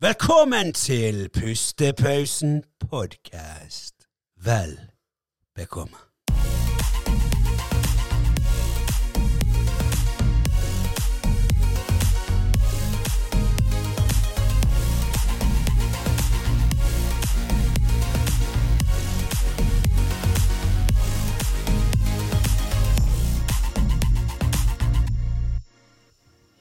[0.00, 3.94] Velkommen til Pustepausen podkast.
[4.44, 4.80] Vel
[5.54, 5.96] bekomme.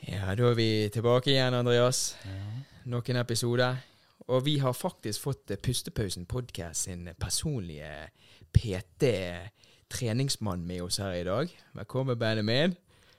[0.07, 2.17] Ja, da er vi tilbake igjen, Andreas.
[2.25, 2.44] Nok
[2.85, 3.75] en episoder.
[4.27, 8.09] Og vi har faktisk fått eh, Pustepausen podcast sin personlige
[8.53, 11.59] PT-treningsmann med oss her i dag.
[11.73, 12.75] Velkommen, Benjamin.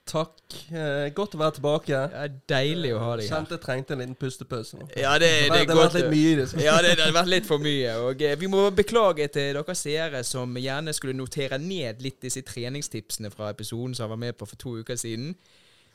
[0.07, 0.71] Takk.
[0.71, 1.91] Eh, godt å være tilbake.
[1.91, 3.33] Ja, deilig å ha deg her.
[3.35, 4.79] Kjente jeg trengte en liten pustepause.
[4.79, 4.87] nå.
[4.95, 6.47] Ja, det, det, det, det har vært litt mye i det.
[6.63, 7.97] Ja, det, det har vært litt for mye.
[8.07, 12.43] Og eh, vi må beklage til dere seere som gjerne skulle notere ned litt disse
[12.47, 15.35] treningstipsene fra episoden som han var med på for to uker siden.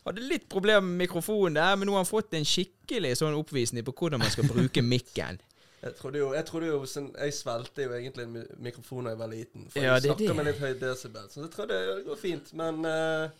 [0.06, 3.86] Hadde litt problemer med mikrofonen der, men nå har han fått en skikkelig sånn oppvisning
[3.86, 5.38] på hvordan man skal bruke mikken.
[5.82, 9.16] Jeg trodde jo, jeg trodde jo sånn, Jeg svelgte jo egentlig en mi- mikrofon da
[9.16, 9.64] jeg var liten.
[9.74, 11.24] For Ja, jeg snakker med litt høy desibel.
[11.34, 12.52] Så jeg trodde det går fint.
[12.54, 13.32] Men uh,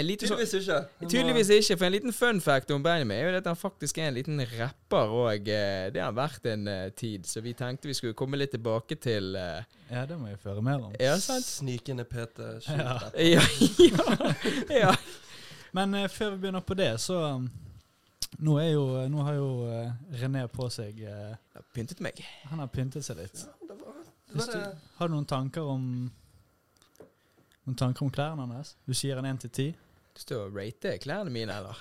[0.00, 0.78] En liten tydeligvis ikke.
[1.02, 4.00] Må- tydeligvis ikke, for en liten fun fact om Benjamin er jo at han faktisk
[4.00, 7.28] er en liten rapper, og eh, det har vært en uh, tid.
[7.28, 9.60] Så vi tenkte vi skulle komme litt tilbake til uh,
[9.92, 10.96] Ja, det må jeg føre mer om.
[11.00, 11.44] Ja, sant?
[11.44, 12.40] Snikende PT.
[12.72, 12.96] Ja.
[13.20, 13.44] Ja,
[13.84, 14.96] ja, ja.
[15.76, 17.48] Men eh, før vi begynner på det, så um,
[18.38, 19.90] nå, er jo, nå har jo eh,
[20.22, 22.20] René på seg eh, har pyntet meg.
[22.50, 23.42] Han har pyntet seg litt.
[23.66, 24.94] Det var, det Hvis var du, det.
[25.00, 25.84] har du noen tanker om
[27.66, 28.76] Noen tanker om klærne hans?
[28.86, 29.64] Du sier en 1 til ti.
[30.14, 31.80] Du står og rater klærne mine, eller?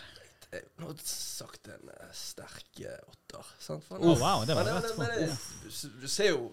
[0.55, 3.51] Jeg hadde sagt en eh, sterk eh, åtter.
[3.61, 3.85] Sant?
[3.85, 5.91] For- Å, wow, det var Men rett men på.
[6.01, 6.47] Du ser jo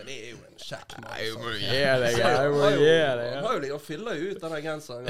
[0.00, 1.10] Det er jo en kjekk mann.
[1.10, 1.58] Nei, må sant?
[1.60, 3.20] gi deg, jeg må gi deg.
[3.34, 5.04] Han har jo han fyller ut denne genseren.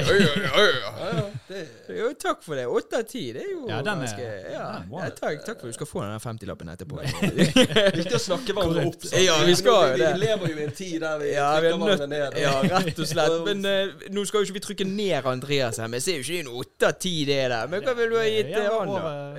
[2.00, 2.64] Jo, takk for det.
[2.66, 5.66] Åtte av ti, det er jo Ja, den er- ganske Ja, den takk, takk for
[5.70, 7.00] du skal få den 50-lappen etterpå.
[8.00, 9.06] Viktig å snakke hverandre opp.
[9.14, 10.10] Ja, vi skal jo vi, det.
[10.16, 12.38] Vi lever jo i en tid der vi Ja, er trykker hverandre ned.
[12.42, 13.36] Ja, rett og slett.
[13.48, 16.24] Men eh, nå skal jo ikke vi trykke ned Andreas her, men jeg ser jo
[16.26, 17.66] ikke en åtte av ti, det der.
[17.70, 18.74] Men hva vil du ha gitt han, da?
[18.90, 19.38] over-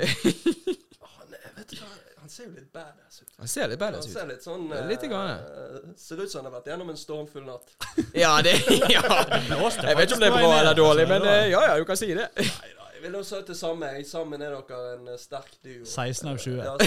[1.11, 1.89] Han, er- vet du hva,
[2.21, 3.31] han ser jo litt badass ut.
[3.37, 4.13] Han ser litt badass ut.
[4.13, 6.99] ser litt sånn Ja, litt uh, eh, Ser ut som han har vært gjennom en
[6.99, 7.73] stormfull natt.
[8.17, 8.55] Ja, det
[8.95, 9.05] Ja.
[9.29, 11.99] Jeg vet ikke om det er bra eller dårlig, men eh, ja ja, du kan
[11.99, 12.29] si det.
[12.37, 13.85] Nei vil også til samme.
[13.95, 15.85] Jeg, sammen er dere en eh, sterk duo.
[15.85, 16.61] 16 av 20.
[16.61, 16.77] Ja,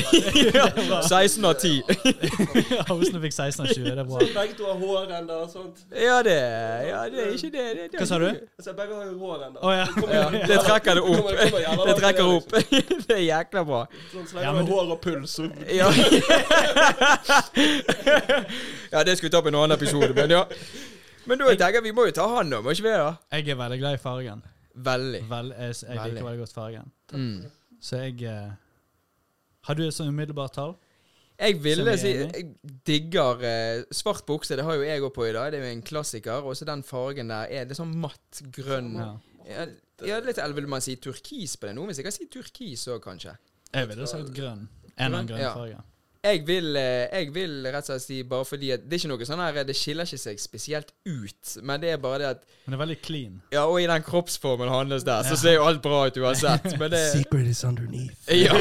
[1.08, 1.82] 16 av 10.
[2.94, 4.18] Åsne fikk 16 av 20, det er bra.
[4.20, 5.76] Så begge to har hår ennå og sånt.
[5.90, 6.36] Ja, det
[6.88, 7.66] Ja, det er ikke det.
[7.78, 8.28] det, det Hva sa du?
[8.62, 9.58] Så begge har jo hår ennå.
[9.62, 9.86] Oh, ja.
[10.14, 11.26] Ja, det trekker det opp.
[11.88, 12.50] Det trekker opp.
[13.04, 13.80] Det er jækla bra.
[14.12, 15.32] Sånn så Ja, lenge du har hår og puls,
[15.68, 15.88] Ja.
[18.94, 20.44] ja, det skal vi ta på en annen episode, men ja.
[21.24, 23.12] Men da tenker jeg vi må jo ta han nå, må ikke vi det?
[23.32, 24.40] Jeg er veldig glad i fargen.
[24.74, 25.20] Veldig.
[25.30, 26.14] Vel, jeg, jeg Veldig.
[26.14, 26.92] liker veldig godt fargen.
[27.12, 27.78] Mm.
[27.84, 28.50] Så jeg eh,
[29.68, 30.74] Har du et sånn umiddelbart tall?
[31.38, 32.10] Jeg ville si.
[32.14, 32.48] Jeg
[32.86, 35.50] digger eh, svart bukse, det har jo jeg òg på i dag.
[35.52, 36.46] Det er jo en klassiker.
[36.46, 38.94] Og så den fargen der er det sånn matt grønn.
[38.98, 39.14] Ja.
[39.44, 39.64] Ja,
[40.08, 41.74] ja, litt, eller vil man si turkis på det?
[41.76, 43.34] Noen vil sikkert si turkis òg, kanskje.
[43.74, 44.64] Jeg ville sagt grønn.
[44.94, 45.82] En eller annen grønn farge.
[46.24, 49.10] Jeg vil, eh, jeg vil rett og slett si bare fordi at Det er ikke
[49.12, 52.42] noe sånn her Det skiller ikke seg spesielt ut, men det er bare det at
[52.64, 53.34] Men det er veldig clean.
[53.52, 56.70] Ja, og i den kroppsformen hans der, så ser jo alt bra ut uansett.
[56.80, 58.24] Men det Secret is underneath.
[58.46, 58.56] ja,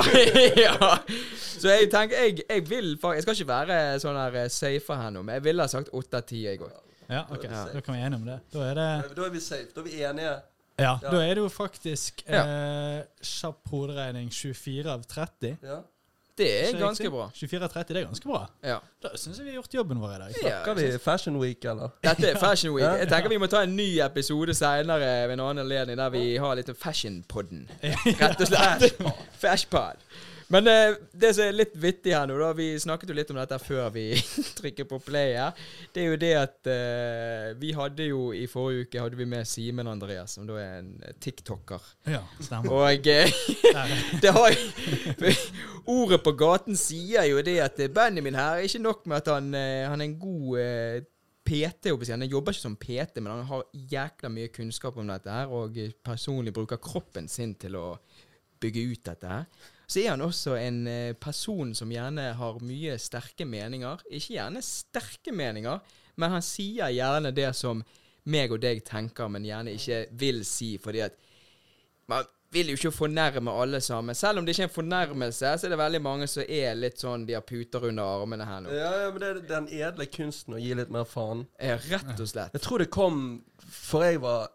[0.59, 0.97] ja.
[1.40, 5.00] Så jeg tenker Jeg, jeg vil faktisk Jeg skal ikke være sånn her eh, safer
[5.06, 6.74] her nå, men jeg ville ha sagt åtte av ti, jeg òg.
[7.09, 7.44] Ja, ok.
[7.47, 7.63] Ja.
[7.74, 8.40] Da kan vi enige om det.
[8.53, 9.69] Da er det Da er vi safe.
[9.75, 10.35] Da er vi enige.
[10.80, 11.09] Ja, Ja.
[11.12, 15.57] da er det jo faktisk eh, kjapp hoderegning 24 av 30.
[15.62, 15.81] Ja.
[16.38, 17.27] Det er ganske bra.
[17.35, 18.39] 24 av 30, det er ganske bra.
[18.66, 18.79] Ja.
[19.03, 20.39] Da syns jeg vi har gjort jobben vår i dag.
[20.41, 21.94] Ja, vi Fashion Week, eller?
[22.03, 22.88] Dette er Fashion Week.
[23.03, 26.25] Jeg tenker vi må ta en ny episode senere ved en annen anledning der vi
[26.41, 27.67] har litt Fashion-podden.
[28.21, 29.03] Rett og slett.
[29.44, 30.01] Fashpod.
[30.53, 33.39] Men eh, det som er litt vittig her nå, da Vi snakket jo litt om
[33.39, 34.05] dette før vi
[34.59, 35.57] trykker på play her.
[35.93, 39.49] Det er jo det at eh, vi hadde jo i forrige uke hadde vi med
[39.49, 40.91] Simen Andreas, som da er en
[41.23, 41.81] tiktoker.
[42.09, 42.75] Ja, stemmer.
[42.75, 43.33] Og eh,
[44.23, 44.59] det har
[45.93, 49.49] Ordet på gaten sier jo det at Benjamin her er ikke nok med at han,
[49.51, 51.09] han er en god
[51.44, 51.91] PT.
[51.91, 55.75] Han jobber ikke som PT, men han har jækla mye kunnskap om dette her, og
[56.06, 57.88] personlig bruker kroppen sin til å
[58.63, 59.71] bygge ut dette her.
[59.88, 64.03] Så er han også en eh, person som gjerne har mye sterke meninger.
[64.09, 65.81] Ikke gjerne sterke meninger,
[66.15, 67.83] men han sier gjerne det som
[68.31, 71.18] meg og deg tenker, men gjerne ikke vil si, fordi at
[72.07, 74.15] man vil jo ikke fornærme alle sammen.
[74.15, 77.01] Selv om det ikke er en fornærmelse, så er det veldig mange som er litt
[77.01, 78.74] sånn De har puter under armene her nå.
[78.75, 81.47] Ja, ja, men det er den edle kunsten å gi litt mer faen.
[81.57, 82.53] Ja, Rett og slett.
[82.53, 83.24] Jeg tror det kom
[83.57, 84.51] For jeg var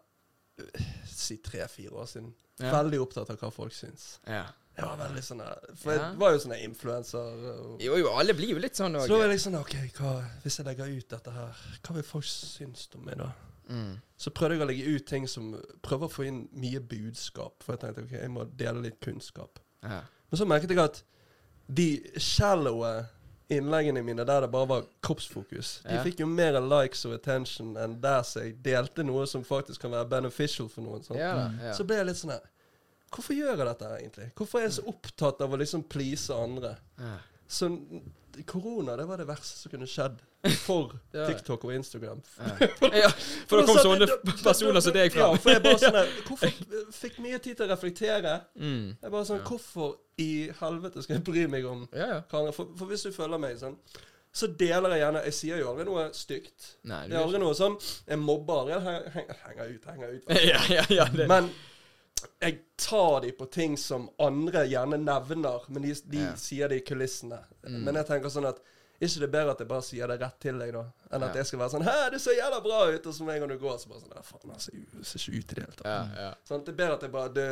[0.63, 2.31] øh, Si tre-fire år siden.
[2.59, 2.71] Ja.
[2.77, 4.13] Veldig opptatt av hva folk syns.
[4.27, 4.45] Ja.
[4.79, 5.43] Jeg var veldig sånn
[5.81, 5.99] For Ja.
[6.09, 7.43] jeg var jo sånn influenser.
[7.83, 10.13] Jo, jo, alle blir jo litt sånn Så da var jeg liksom, sånn OK, hva,
[10.43, 13.31] hvis jeg legger ut dette her, hva vil folk synes om meg da?
[13.69, 13.99] Mm.
[14.17, 15.51] Så prøvde jeg å legge ut ting som
[15.85, 17.61] prøver å få inn mye budskap.
[17.61, 19.59] For jeg tenkte ok, jeg må dele litt kunnskap.
[19.83, 20.01] Ja.
[20.31, 21.03] Men så merket jeg at
[21.69, 21.87] de
[22.17, 23.07] shallowe
[23.49, 26.03] innleggene mine der det bare var kroppsfokus, de Ja.
[26.03, 29.91] fikk jo mer likes og attention enn der så jeg delte noe som faktisk kan
[29.91, 31.03] være beneficial for noen.
[31.17, 31.73] Ja, ja.
[31.73, 32.41] Så ble jeg litt sånn her
[33.09, 34.29] Hvorfor gjør jeg dette egentlig?
[34.37, 36.75] Hvorfor er jeg så opptatt av å liksom please andre?
[36.99, 37.15] Ja.
[37.49, 37.69] Så
[38.45, 40.19] korona, det var det verste som kunne skjedd
[40.67, 40.93] for.
[41.11, 42.21] TikTok og Instagram.
[42.93, 43.09] ja,
[43.49, 44.07] for det kom sånne
[44.43, 46.53] personer som deg Ja, for jeg bare sånn her Hvorfor
[46.95, 48.35] fikk mye tid til å reflektere?
[48.55, 48.93] Mm.
[49.01, 49.41] Jeg bare sånn.
[49.47, 50.29] Hvorfor i
[50.61, 53.75] helvete skal jeg bry meg om hva andre For, for hvis du følger meg sånn
[54.29, 56.67] så deler jeg gjerne Jeg sier jo aldri noe stygt.
[56.85, 58.75] Nei, Det er aldri noe sånn Jeg mobber aldri.
[58.77, 60.29] Jeg henger ut, henger ut.
[60.45, 61.07] ja, ja, ja.
[61.31, 61.49] Men
[62.39, 66.35] jeg tar de på ting som andre gjerne nevner, men de, de Ja.
[66.35, 67.39] sier det i kulissene.
[67.63, 67.81] Mm.
[67.85, 68.61] Men jeg tenker sånn at
[68.99, 70.81] ikke det er bedre at jeg bare sier det rett til deg, da,
[71.15, 73.35] enn at jeg skal være sånn 'Hæ, du ser jævla bra ut', og så med
[73.35, 74.73] en gang du går, så bare sånn faen, han ser,
[75.07, 75.85] ser ikke ut i det hele tatt'.
[75.87, 76.33] Ja, ja.
[76.49, 77.47] Sånn, det er bedre at jeg bare det,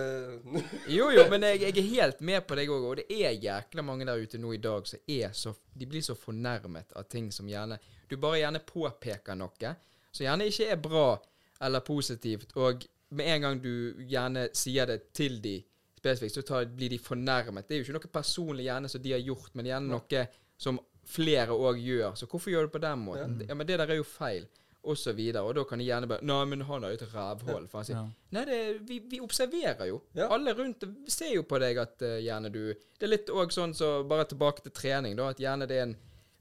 [0.92, 3.82] Jo, jo, men jeg, jeg er helt med på deg òg, og det er jækla
[3.88, 7.32] mange der ute nå i dag som er så De blir så fornærmet av ting
[7.32, 7.80] som gjerne
[8.10, 9.76] Du bare gjerne påpeker noe
[10.12, 11.22] som gjerne ikke er bra
[11.62, 13.74] eller positivt, og med en gang du
[14.10, 15.58] gjerne sier det til de
[15.98, 17.68] spesifikt, så tar, blir de fornærmet.
[17.68, 20.28] Det er jo ikke noe personlig gjerne som de har gjort, men gjerne noe
[20.58, 22.16] som flere òg gjør.
[22.20, 23.42] Så hvorfor gjør du på den måten?
[23.48, 24.48] Ja, men det der er jo feil.
[24.88, 25.42] Og så videre.
[25.44, 27.66] Og da kan de gjerne bare Nei, men han har jo et rævhull.
[27.68, 28.04] For han sier Ja.
[28.38, 29.98] Nei, det, vi, vi observerer jo.
[30.16, 30.30] Ja.
[30.32, 33.74] Alle rundt ser jo på deg at uh, gjerne du Det er litt òg sånn
[33.76, 35.34] så Bare tilbake til trening, da.
[35.34, 35.98] At gjerne det er en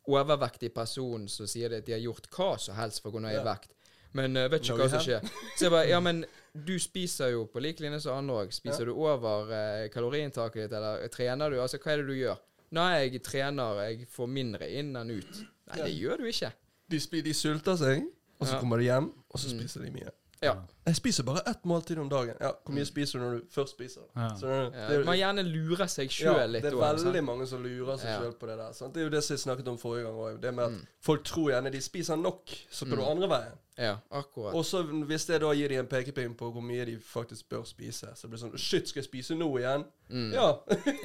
[0.06, 3.24] overvektig person som sier det at de har gjort hva som helst for å gå
[3.24, 3.72] ned i vekt.
[4.14, 5.26] Men uh, vet ikke hva som skjer.
[5.56, 6.22] Så jeg bare Ja, men
[6.64, 8.52] du spiser jo på lik linje som andre òg.
[8.56, 11.60] Spiser du over eh, kaloriinntaket ditt, eller trener du?
[11.60, 12.38] Altså, hva er det du gjør?
[12.76, 15.42] Nei, jeg trener, jeg får mindre inn enn ut.
[15.70, 16.52] Nei, det gjør du ikke.
[16.90, 18.04] de, de sulter seg,
[18.40, 18.60] og så Ja.
[18.60, 19.58] kommer de hjem, og så Mm.
[19.60, 20.10] spiser de mye.
[20.46, 20.54] Ja.
[20.86, 22.36] Jeg spiser bare ett måltid om dagen.
[22.40, 24.04] Ja, Hvor mye spiser du når du først spiser?
[24.14, 24.28] Ja.
[24.38, 27.46] Så det, det, det, man gjerne lurer seg ja, sjøl litt det er veldig mange
[27.50, 28.20] som lurer seg Ja.
[28.22, 28.72] selv på det der.
[28.78, 28.94] Sant?
[28.94, 30.40] Det er jo det som jeg snakket om forrige gang òg.
[30.44, 30.86] Det med at Mm.
[31.02, 33.02] folk tror gjerne de spiser nok, så går mm.
[33.02, 33.10] Mm.
[33.10, 33.58] andre veien.
[33.78, 34.54] Ja, akkurat.
[34.54, 37.64] Og så hvis det da gir de en pekepinn på hvor mye de faktisk bør
[37.68, 39.84] spise, så blir det sånn Shit, skal jeg spise nå igjen?
[40.08, 40.30] Mm.
[40.32, 40.52] Ja.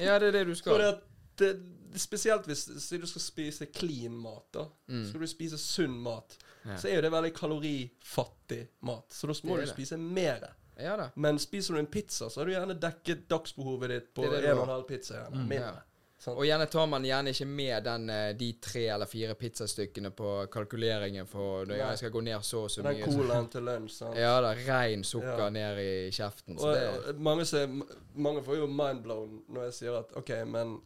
[0.00, 0.78] Ja, det er det du Så skal.
[0.78, 0.94] det,
[1.38, 1.52] det,
[2.00, 4.64] spesielt hvis du skal spise clean mat, da.
[4.88, 5.04] Mm.
[5.10, 6.76] Skal du spise sunn mat, Ja.
[6.78, 9.06] så er jo det veldig kalorifattig mat.
[9.12, 9.70] Så da må du det.
[9.74, 10.48] spise mer.
[10.78, 11.10] Ja.
[11.14, 14.50] Men spiser du en pizza, så har du gjerne dekket dagsbehovet ditt på Det det
[14.50, 15.26] en og en halv pizza.
[15.30, 15.48] Mm.
[15.48, 15.66] Mindre.
[15.66, 15.88] Ja.
[16.22, 16.36] Sånn.
[16.38, 20.46] Og gjerne tar man gjerne ikke med den, eh, de tre eller fire pizzastykkene på
[20.54, 21.78] kalkuleringen for Nei.
[21.80, 23.04] jeg skal gå ned så og så Den mye.
[23.10, 23.90] colaen til lunsj.
[23.96, 24.16] Sant?
[24.16, 25.48] Ja da, rein sukker Ja.
[25.50, 26.58] ned i kjeften.
[26.58, 27.66] Så Og, det mange, ser,
[28.14, 30.80] mange får jo mindblown når jeg sier at OK, men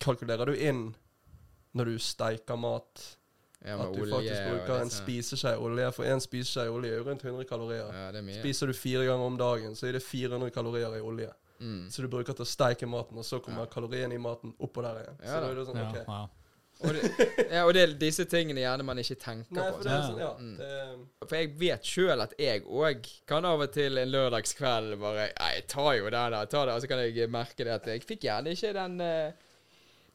[0.00, 0.94] kalkulerer du inn
[1.74, 3.16] når du steiker mat,
[3.64, 5.88] ja, at du olje faktisk bruker en spiseskje olje?
[5.96, 7.88] For en spiseskje olje er jo rundt 100 kalorier.
[7.92, 8.38] Ja, det er.
[8.40, 11.30] Spiser du fire ganger om dagen, så er det 400 kalorier i olje.
[11.60, 11.84] Mm.
[11.90, 13.66] Så du bruker til å steike maten, og så kommer Ja.
[13.72, 15.20] kaloriene i maten oppå der igjen.
[15.24, 16.00] Ja så da er det sånn, Ja, ok.
[16.08, 16.26] ja.
[16.84, 17.02] Og, det,
[17.54, 19.76] ja, og det er disse tingene gjerne man ikke tenker Nei, på.
[19.76, 20.32] for det er sånn, ja.
[20.34, 20.56] Mm.
[20.58, 25.28] Det, For jeg vet sjøl at jeg òg kan av og til en lørdagskveld bare
[25.38, 26.40] Nei, jeg tar jo den, da.
[26.42, 29.00] Jeg tar det, og så kan jeg merke det at jeg fikk gjerne ikke den
[29.00, 29.32] eh,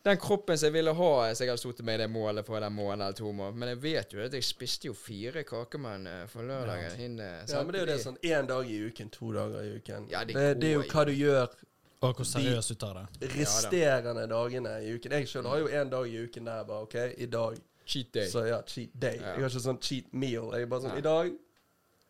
[0.03, 2.59] den kroppen som jeg ville ha hvis jeg hadde sittet med i det målet for
[2.63, 3.57] den måneden eller to måneder.
[3.59, 6.93] Men jeg vet jo at jeg spiste jo fire kakemenn eh, for lørdagen.
[6.95, 7.05] Ja.
[7.05, 9.73] Inne, ja, men det er jo det sånn én dag i uken, to dager i
[9.81, 10.07] uken.
[10.13, 11.57] Ja, det det, det er jo hva du gjør
[11.99, 13.31] Og hvor seriøst du tar det.
[13.35, 15.17] resterende dagene i uken.
[15.19, 18.27] Jeg sjøl har jo én dag i uken der bare OK, i dag Cheat day.
[18.29, 19.15] Så ja, cheat day.
[19.17, 19.33] Ja.
[19.33, 20.51] Jeg har ikke sånn cheat meal.
[20.53, 20.99] Jeg er bare sånn Nei.
[21.01, 21.31] I dag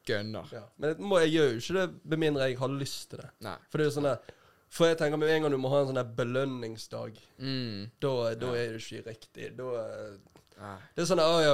[0.10, 0.50] Gønner.
[0.52, 0.62] ja.
[0.78, 3.30] Men det må, jeg gjør jo ikke det med mindre jeg har lyst til det.
[3.46, 3.54] Nei.
[3.70, 4.36] For det er jo sånn der
[4.70, 7.90] For jeg tenker med en gang du må ha en sånn der belønningsdag, Mm.
[8.00, 8.54] da, da Ja.
[8.62, 9.56] er det ikke riktig.
[9.58, 10.18] Da
[10.60, 10.78] Nei.
[10.96, 11.54] Det er sånn ah, ja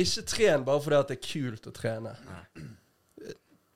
[0.00, 2.16] Ikke tren bare fordi at det er kult å trene.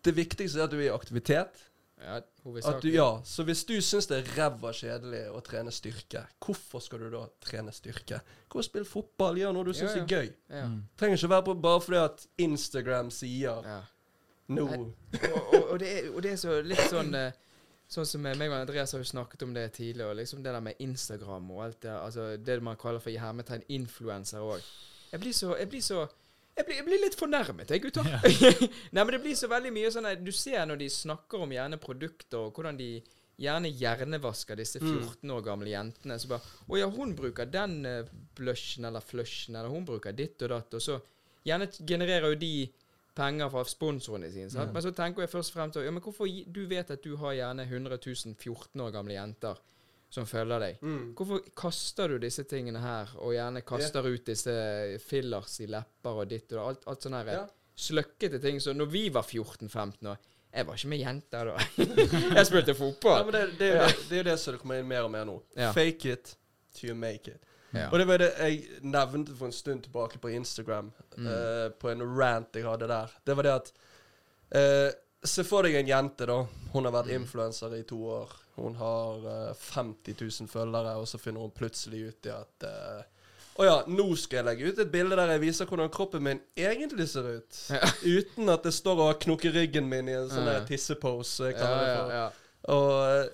[0.04, 1.62] Det viktigste er at du er i aktivitet.
[2.04, 2.18] Ja,
[2.66, 6.82] At du, ja, Så hvis du syns det er ræva kjedelig å trene styrke, hvorfor
[6.84, 8.18] skal du da trene styrke?
[8.52, 10.02] Gå og spill fotball, gjør noe du syns Ja, ja.
[10.02, 10.32] er gøy.
[10.50, 10.66] Ja.
[10.68, 10.82] Mm.
[11.00, 13.78] Trenger ikke være på bare fordi at Instagram sier ja.
[14.48, 14.66] No.
[14.66, 14.92] Og,
[15.54, 17.32] og, og, det er, og det er så litt sånn eh,
[17.90, 20.16] Sånn som meg og Andreas har jo snakket om det tidligere.
[20.16, 23.64] Liksom det der med Instagram og alt det Altså det man kaller for i hermetegn
[23.68, 24.62] influenser òg.
[25.12, 26.06] Jeg blir så Jeg blir så
[26.54, 28.06] jeg blir, jeg blir litt fornærmet, jeg, gutter.
[28.94, 31.80] Nei, men det blir så veldig mye sånn Du ser når de snakker om gjerne
[31.82, 32.90] produkter, og hvordan de
[33.42, 35.00] gjerne hjernevasker disse Mm.
[35.02, 36.18] 14 år gamle jentene.
[36.22, 38.06] Så bare Å ja, hun bruker den eh,
[38.38, 40.74] blushen eller flushen, eller hun bruker ditt og datt.
[40.78, 41.00] Og så
[41.44, 42.52] gjerne genererer jo de
[43.14, 44.50] penger fra sponsorene sine.
[44.50, 44.72] Sant?
[44.74, 47.32] Men så tenker jeg først og fremst ja, men hvorfor Du vet at du har
[47.36, 49.60] gjerne 100 000 14 år gamle jenter
[50.14, 50.76] som følger deg.
[50.82, 51.14] Mm.
[51.18, 54.52] Hvorfor kaster du disse tingene her, og gjerne kaster ut disse
[55.02, 57.46] fillers i lepper og ditt og alt, alt sånne her Ja.
[57.74, 60.16] sløkkete ting som når vi var 14-15 år
[60.54, 61.56] Jeg var ikke med jenter da.
[62.38, 63.24] jeg spilte Ja, fotball.
[63.26, 65.10] men det, det, er jo det, det er det som det kommer inn mer og
[65.10, 65.34] mer nå.
[65.58, 65.72] Ja.
[65.74, 66.36] Fake it
[66.78, 67.42] to make it.
[67.74, 67.88] Ja.
[67.90, 71.26] Og det var det jeg nevnte for en stund tilbake på Instagram, Mm.
[71.26, 73.10] uh, på en rant jeg hadde der.
[73.26, 73.72] Det var det at
[74.54, 74.90] uh,
[75.24, 76.34] Se for deg en jente, da.
[76.74, 77.22] Hun har vært Mm.
[77.22, 78.28] influenser i to år.
[78.56, 83.02] Hun har uh, 50 000 følgere, og så finner hun plutselig ut i at eh,
[83.56, 86.40] å ja, nå skal jeg legge ut et bilde der jeg viser hvordan kroppen min
[86.58, 87.58] egentlig ser ut.
[87.70, 87.80] Ja.
[88.20, 90.60] Uten at det står og knokker ryggen min i en sånn Ja.
[90.68, 91.52] tissepose.
[91.54, 92.30] Ja, ja, ja.
[92.74, 93.30] Og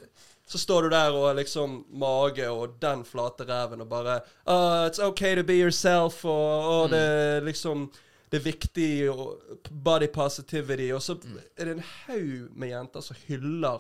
[0.50, 4.16] så står du der og liksom mage og den flate reven og bare
[4.48, 6.96] uh, It's okay to be yourself, og, og Mm.
[6.96, 7.90] det liksom
[8.32, 9.40] Det er viktig, og
[9.84, 10.92] body positivity.
[10.94, 11.38] Og så Mm.
[11.58, 13.78] er det en haug med jenter som hyller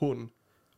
[0.00, 0.30] hun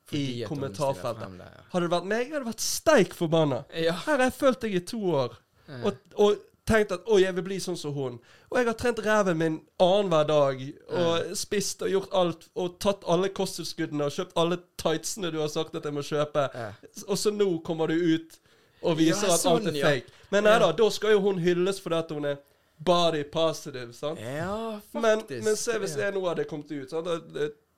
[0.06, 1.22] Fordi i kommentarfeltet.
[1.22, 1.62] frem det, ja.
[1.72, 3.62] Hadde det vært meg, hadde jeg vært steik forbanna.
[3.74, 3.92] Ja.
[3.92, 5.36] Her har jeg følt deg i to år
[5.68, 5.78] Ja.
[5.86, 6.36] og, og
[6.68, 8.14] tenkt at oi, jeg vil bli sånn som hun.
[8.50, 10.62] Og jeg har trent reven min annenhver dag.
[10.88, 12.48] Og spist og gjort alt.
[12.54, 16.48] Og tatt alle kosttilskuddene og kjøpt alle tightsene du har sagt at jeg må kjøpe.
[16.54, 16.88] mm.
[17.08, 18.40] Og så nå kommer du ut
[18.84, 19.92] og viser Ja, at alt sånn, er ja.
[19.92, 20.12] fake.
[20.32, 22.40] Men nei da, da skal jo hun hylles fordi at hun er
[22.84, 23.92] body positive.
[23.96, 24.20] sant?
[24.20, 25.44] Ja, faktisk.
[25.44, 27.08] men se hvis jeg nå hadde kommet ut sant?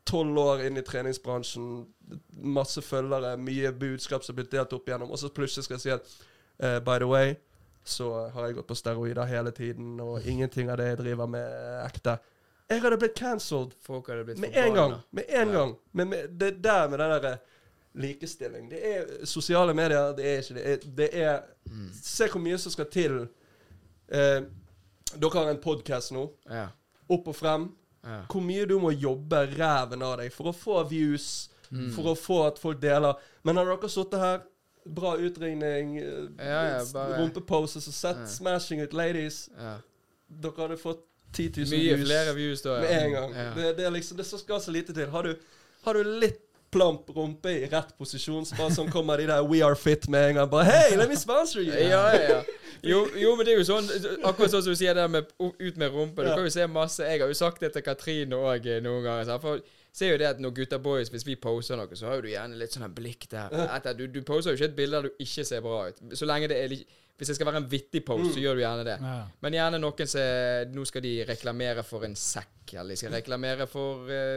[0.07, 1.71] Tolv år inn i treningsbransjen,
[2.55, 5.83] masse følgere, mye budskap som er blitt delt opp igjennom, og så plutselig skal jeg
[5.83, 6.12] si at
[6.62, 7.35] uh, by the way,
[7.87, 11.40] så har jeg gått på steroider hele tiden, og ingenting av det jeg driver med,
[11.47, 12.16] er ekte.
[12.69, 14.95] Jeg hadde blitt cancelled hadde med en gang.
[15.14, 15.59] Med en Ja.
[15.61, 15.76] gang.
[15.93, 17.37] Men med, det der med den derre
[17.95, 20.66] likestilling Det er sosiale medier, det er ikke det.
[20.66, 21.90] Er, det er Mm.
[22.02, 23.14] Se hvor mye som skal til.
[24.09, 24.43] Eh,
[25.19, 26.28] dere har en podkast nå.
[26.50, 26.69] Ja.
[27.11, 27.64] Opp og frem.
[28.05, 28.21] Ja.
[28.31, 31.90] Hvor mye du må jobbe ræven av deg for å få views, Mm.
[31.97, 33.14] for å få at folk deler.
[33.43, 34.43] Men har dere sittet her,
[34.87, 38.26] bra utringning, eh, Ja, ja, bare- rumpeposes og sett Ja.
[38.26, 39.78] smashing ut ladies ja.
[40.28, 42.81] Dere hadde fått 10 000 Mye views flere views da.
[42.81, 43.33] med en gang.
[43.55, 45.07] Det, det er liksom, det skal så lite til.
[45.11, 45.37] Har du,
[45.85, 46.40] har du litt
[46.73, 50.31] plump rumpe i rett posisjon, så bare sånn kommer de der We Are Fit med
[50.31, 50.49] en gang.
[50.50, 51.73] Bare Hey, let me sponsor you!
[51.73, 52.43] Ja, ja, ja.
[52.83, 53.87] Jo, jo, men det er jo sånn
[54.25, 56.23] Akkurat sånn som du sier det med ut med rumpe.
[56.25, 59.38] Du kan jo se masse Jeg har jo sagt det til Katrine òg noen ganger.
[59.40, 59.61] For
[59.97, 62.31] ser jo det at når gutta boys, hvis vi poser noe, så har jo du
[62.35, 63.55] gjerne litt sånn blikk der.
[63.65, 66.03] Etter, du, du poser jo ikke et bilde der du ikke ser bra ut.
[66.19, 68.61] Så lenge det er litt Hvis det skal være en vittig post, så gjør du
[68.61, 68.99] gjerne det.
[69.00, 69.17] Ja.
[69.41, 73.65] Men gjerne noen som Nå skal de reklamere for en sekk, eller de skal reklamere
[73.73, 74.37] for uh,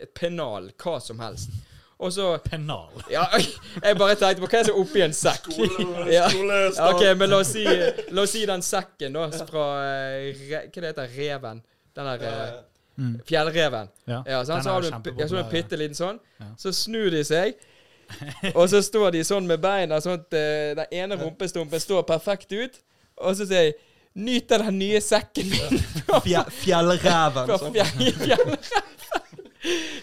[0.00, 0.70] et pennal.
[0.80, 1.52] Hva som helst.
[2.00, 2.96] Og så Pennal.
[3.12, 3.26] Ja,
[3.84, 5.52] jeg bare tenkte på hva er det som er oppi en sekk?
[5.52, 6.24] Skole- ja.
[6.88, 10.80] OK, men la oss si, la oss si den sekken, da, fra uh, re, Hva
[10.80, 11.62] det heter Reven?
[11.94, 12.54] Den der eh,
[12.96, 13.14] Mm.
[13.26, 13.88] Fjellreven.
[14.06, 14.20] Ja.
[14.26, 16.20] Ja, Så er har du en, ja, sånn en kjempepopulær, bitte liten sånn.
[16.40, 16.50] Ja.
[16.60, 17.56] Så snur de seg,
[18.54, 22.52] og så står de sånn med beina sånn at eh, den ene rumpestumpen står perfekt
[22.52, 22.78] ut,
[23.18, 23.76] og så sier jeg
[24.14, 25.80] Nyt av den nye sekken min
[26.22, 26.52] fjellreven.
[26.62, 28.52] fjell, fjellreven.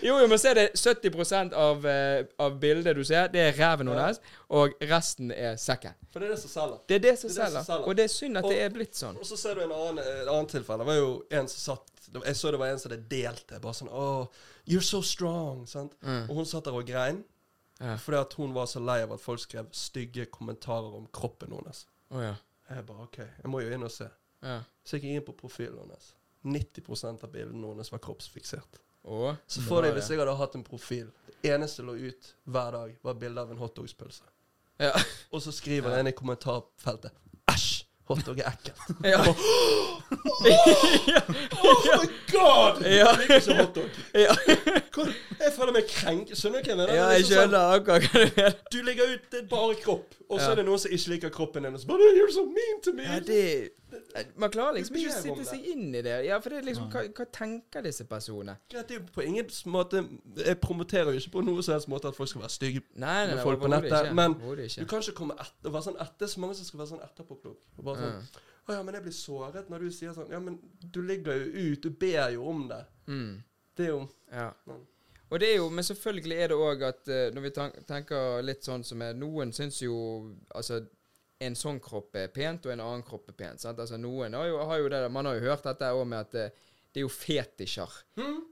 [0.01, 3.87] Jo, jo, men se det 70% av, eh, av bildet du ser, det er reven
[3.91, 4.17] hennes,
[4.49, 5.93] og resten er sekken.
[6.11, 6.79] For det er det som selger.
[6.87, 7.65] Det er det som Det er det som selger.
[7.67, 7.87] selger.
[7.91, 9.17] Og det er synd at Og- det er blitt sånn.
[9.17, 10.79] Og så ser du en annen, et annet tilfelle.
[10.79, 11.87] Det var jo en som satt
[12.25, 13.61] Jeg så det var en som det delte.
[13.61, 14.27] Bare sånn Oh,
[14.67, 15.65] you're so strong.
[15.67, 15.93] Sant?
[16.01, 16.29] Mm.
[16.29, 17.23] Og hun satt der og grein
[17.79, 17.95] Ja.
[17.95, 21.85] fordi at hun var så lei av at folk skrev stygge kommentarer om kroppen hennes.
[22.11, 22.35] Å ja.
[22.75, 24.09] Jeg bare OK, jeg må jo inn og se.
[24.43, 24.63] ja.
[24.83, 26.13] Så gikk inn på profilen hennes.
[26.43, 28.79] 90% av bildene hennes var kroppsfiksert.
[29.05, 31.07] Å, Så får deg hvis jeg hadde hatt en profil
[31.41, 34.23] Det eneste lå ut hver dag, var bilde av en hotdogspølse.
[34.79, 34.91] Ja.
[35.33, 35.99] Og så skriver Ja.
[36.03, 37.11] en i kommentarfeltet
[37.49, 37.85] Æsj!
[38.11, 38.77] Hotdog er ekkelt.
[39.05, 39.21] Ja.
[41.63, 42.81] Oh my god!
[42.85, 42.89] Ja.
[42.89, 43.89] Jeg liker ikke hotdog.
[44.17, 44.33] Ja.
[45.39, 46.37] Jeg føler meg krenket.
[46.39, 46.93] Skjønner du hva jeg mener?
[46.93, 48.57] ja, Det er jeg liksom sånn, skjønner akkurat hva du mener.
[48.73, 50.51] Du legger ut det er bare kropp, og så Ja.
[50.51, 51.73] er det noen som ikke liker kroppen din.
[51.77, 53.03] Og så bare You're so mean to me!
[53.07, 53.71] Ja, det
[54.35, 56.15] Man klarer liksom ikke å sitte seg inn i det.
[56.25, 58.57] Ja, for det er liksom Hva, hva tenker disse personene?
[58.73, 60.03] Ja, det er jo på ingen måte
[60.37, 62.83] Jeg promoterer jo ikke på noen som helst måte at folk skal være stygge.
[62.95, 64.13] Nei, nei, Med folk på nettet, ikke.
[64.15, 66.91] men Du kan ikke komme etter og være sånn etter så mange som skal være
[66.93, 67.59] sånn etterpåklok.
[67.77, 68.47] Og bare sånn ja.
[68.69, 70.59] Å ja, men jeg blir såret når du sier sånn Ja, men
[70.93, 72.83] du ligger jo ut, du ber jo om det.
[73.07, 73.43] Mm.
[73.75, 74.51] Det er jo Ja.
[74.67, 74.87] Men-
[75.31, 77.49] Og det er jo, men selvfølgelig er det òg at eh, når vi
[77.87, 79.95] tenker litt sånn som er Noen syns jo
[80.53, 80.81] altså
[81.41, 83.63] en sånn kropp er pent, og en annen kropp er pent.
[83.65, 86.35] Altså Noen har jo, har jo det Man har jo hørt dette òg med at
[86.37, 86.49] eh,
[86.93, 87.93] det er jo fetisjer.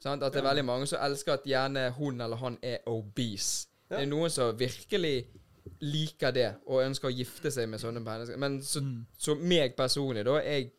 [0.01, 0.23] Sant?
[0.23, 3.67] At det er veldig mange som elsker at gjerne hun eller han er obese.
[3.89, 5.27] Det er noen som virkelig
[5.81, 8.37] liker det, og ønsker å gifte seg med sånne mennesker.
[8.41, 9.05] Men så, Mm.
[9.17, 10.71] så meg personlig, da Jeg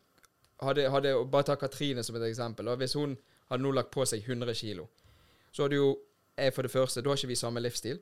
[0.61, 2.65] hadde, hadde Bare ta Katrine som et eksempel.
[2.65, 2.75] Da.
[2.75, 3.17] hvis hun
[3.49, 4.89] hadde nå lagt på seg 100 kilo,
[5.51, 5.97] så hadde jo
[6.37, 7.99] jeg for det første Da har ikke vi samme livsstil.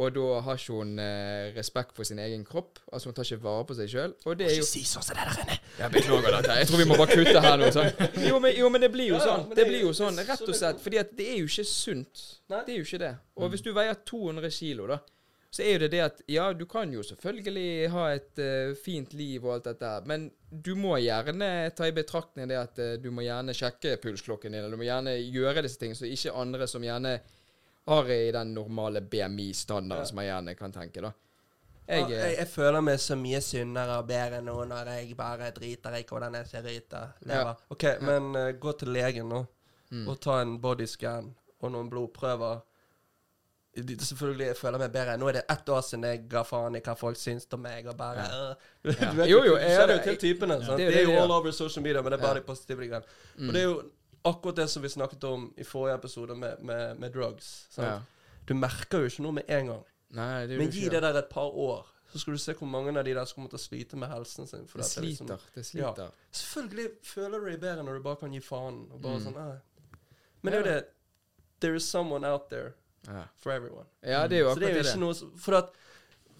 [0.00, 2.78] Og da har ikke hun eh, respekt for sin egen kropp.
[2.88, 4.14] Altså Hun tar ikke vare på seg sjøl.
[4.24, 5.58] Og det er jo Si sånn som det der inne.
[5.76, 6.56] Jeg beklager dette.
[6.62, 7.68] Jeg tror vi må bare kutte her nå.
[7.74, 7.90] Sånn.
[8.30, 9.46] Jo, men, jo, men det blir jo Ja, ja, sånn.
[9.50, 10.80] men Det det- blir jo sånn, rett og slett.
[10.80, 12.22] Fordi at det er jo ikke sunt.
[12.48, 12.62] Nei.
[12.64, 13.14] Det er jo ikke det.
[13.36, 14.98] Og hvis du veier 200 kilo, da,
[15.50, 19.12] så er jo det det at Ja, du kan jo selvfølgelig ha et eh, fint
[19.18, 22.96] liv og alt dette her, men du må gjerne ta i betraktning det at eh,
[23.02, 26.32] du må gjerne sjekke pulsklokken din, eller du må gjerne gjøre disse tingene, så ikke
[26.38, 27.18] andre som gjerne
[27.90, 30.08] har i den normale BMI-standarden Ja.
[30.08, 31.12] som jeg gjerne kan tenke, da.
[31.90, 35.16] Jeg, Jeg, jeg, eh, jeg føler meg så mye sunnere og bedre nå når jeg
[35.18, 37.48] bare driter i hvordan jeg ser ut og lever.
[37.50, 37.54] Ja.
[37.74, 39.40] OK, men uh, gå til legen nå
[39.90, 40.04] mm.
[40.08, 42.60] og ta en bodyscan og noen blodprøver.
[43.80, 45.16] Selvfølgelig jeg føler meg bedre.
[45.18, 47.86] Nå er det ett år siden jeg ga faen i hva folk syns om meg.
[47.90, 48.50] Og bare Ja.
[48.50, 48.54] øh.
[49.10, 50.58] Du vet Jo, jo, du jeg er jo til typene.
[50.60, 52.40] Det Det jo er jo all over social media, men det er bare Ja.
[52.40, 53.04] de positive greiene.
[53.36, 53.48] Mm.
[53.48, 53.82] Og det er jo
[54.24, 57.68] akkurat det som vi snakket om i forrige episode med, med, med drugs.
[57.78, 58.00] Ja.
[58.46, 59.84] Du merker jo ikke noe med en gang.
[60.10, 62.90] Nei, det Men gi det der et par år, så skal du se hvor mange
[62.98, 64.66] av de der som kommer til å slite med helsen sin.
[64.66, 65.38] Det liksom- sliter.
[65.54, 66.10] Det sliter.
[66.32, 68.90] Selvfølgelig føler du deg bedre når du bare kan gi faen.
[68.92, 69.24] Og bare Mm.
[69.24, 69.58] sånn, eh.
[70.42, 70.86] Men det er jo det
[71.60, 72.72] There is someone out there
[73.06, 73.24] Ja.
[73.36, 73.86] for everyone.
[74.02, 74.86] ja, det er jo akkurat det er jo det.
[74.86, 75.70] ikke noe For at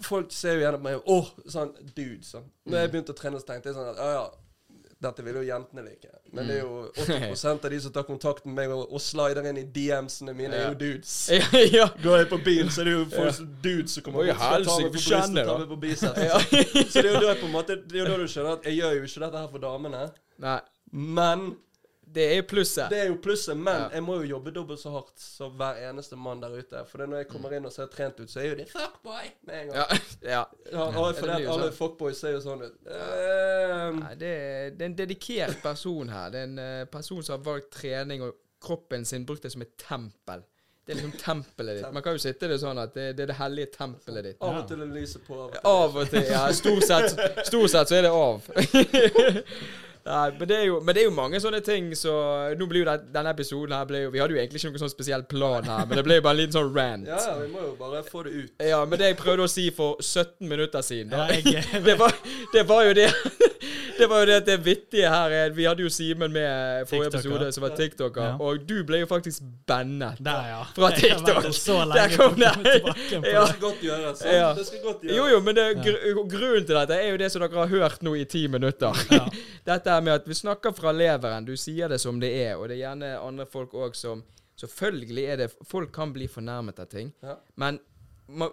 [0.01, 2.51] folk ser jo gjerne på meg Åh, sånn dude, sånn.
[2.67, 2.93] Når jeg Mm.
[2.93, 4.31] begynte å trene, så tenkte jeg sånn at ja, ja,
[5.01, 6.11] dette vil jo jentene like.
[6.37, 7.33] Men det er jo Mm.
[7.33, 10.55] 80% av de som tar kontakt med meg og, og slider inn i DMs-ene mine,
[10.57, 11.15] er jo dudes.
[11.33, 11.87] Ja, ja.
[12.03, 13.47] Går jeg på byen, så er det jo folk ja.
[13.65, 16.93] dudes som kommer bort og tar meg på brystet og ta meg på biceps.
[16.93, 19.65] Så Det er jo da du skjønner at jeg gjør jo ikke dette her for
[19.65, 20.05] damene.
[20.41, 20.61] Nei,
[20.93, 21.51] Men
[22.13, 22.91] det er plusset.
[22.91, 23.57] det er jo plusset.
[23.57, 23.89] Men Ja.
[23.95, 26.85] jeg må jo jobbe dobbelt så hardt som hver eneste mann der ute.
[26.91, 29.31] For det når jeg kommer inn og ser trent ut, så er jo det fuckboy
[29.47, 30.05] med en gang.
[30.23, 30.85] Ja, ja.
[30.91, 31.77] For det alle sånn.
[31.79, 32.79] fuckboys ser jo sånn ut.
[32.87, 36.31] Um, Nei, det, er, det er en dedikert person her.
[36.35, 39.63] Det er en uh, person som har valgt trening og kroppen sin brukt det som
[39.63, 40.43] et tempel.
[40.85, 41.93] Det er liksom tempelet ditt.
[41.95, 44.39] Man kan jo sitte det sånn at det, det er det hellige tempelet ditt.
[44.43, 45.39] av og til det lyser på.
[45.63, 46.25] Av og til.
[46.27, 47.15] Ja, stort sett,
[47.47, 48.49] stort sett så er det av.
[50.07, 52.13] Nei, men det, jo, men det er jo mange sånne ting så
[52.57, 54.81] Nå blir jo det, denne episoden her ble jo Vi hadde jo egentlig ikke noen
[54.87, 57.05] sånn spesiell plan her, men det ble jo bare en liten sånn rant.
[57.11, 58.55] Ja, ja, vi må jo bare få det ut.
[58.65, 61.99] Ja, men det jeg prøvde å si for 17 minutter siden da, Ja, jeg- det,
[62.01, 62.17] var,
[62.57, 63.11] det var jo det
[64.01, 67.11] Det var jo det at det vittige her er Vi hadde jo Simen med forrige
[67.11, 67.19] TikToker.
[67.37, 68.37] episode, som var tiktoker, Ja.
[68.41, 70.19] og du ble jo faktisk bannet.
[70.25, 70.63] Ja.
[70.75, 71.45] Fra TikTok.
[71.95, 72.53] Der kom det.
[73.31, 73.45] Ja.
[73.45, 74.25] Det skal godt gjøres.
[74.25, 74.53] Ja.
[74.57, 75.17] Det skal godt gjøres.
[75.17, 78.03] Jo, jo, men det, gr grunnen til dette er jo det som dere har hørt
[78.03, 78.97] nå i ti minutter.
[79.11, 79.27] Ja.
[79.71, 81.45] Dette med at vi snakker fra leveren.
[81.47, 84.25] Du sier det som det er, og det er gjerne andre folk òg som
[84.61, 87.37] Selvfølgelig er det Folk kan bli fornærmet av ting, Ja.
[87.57, 87.79] men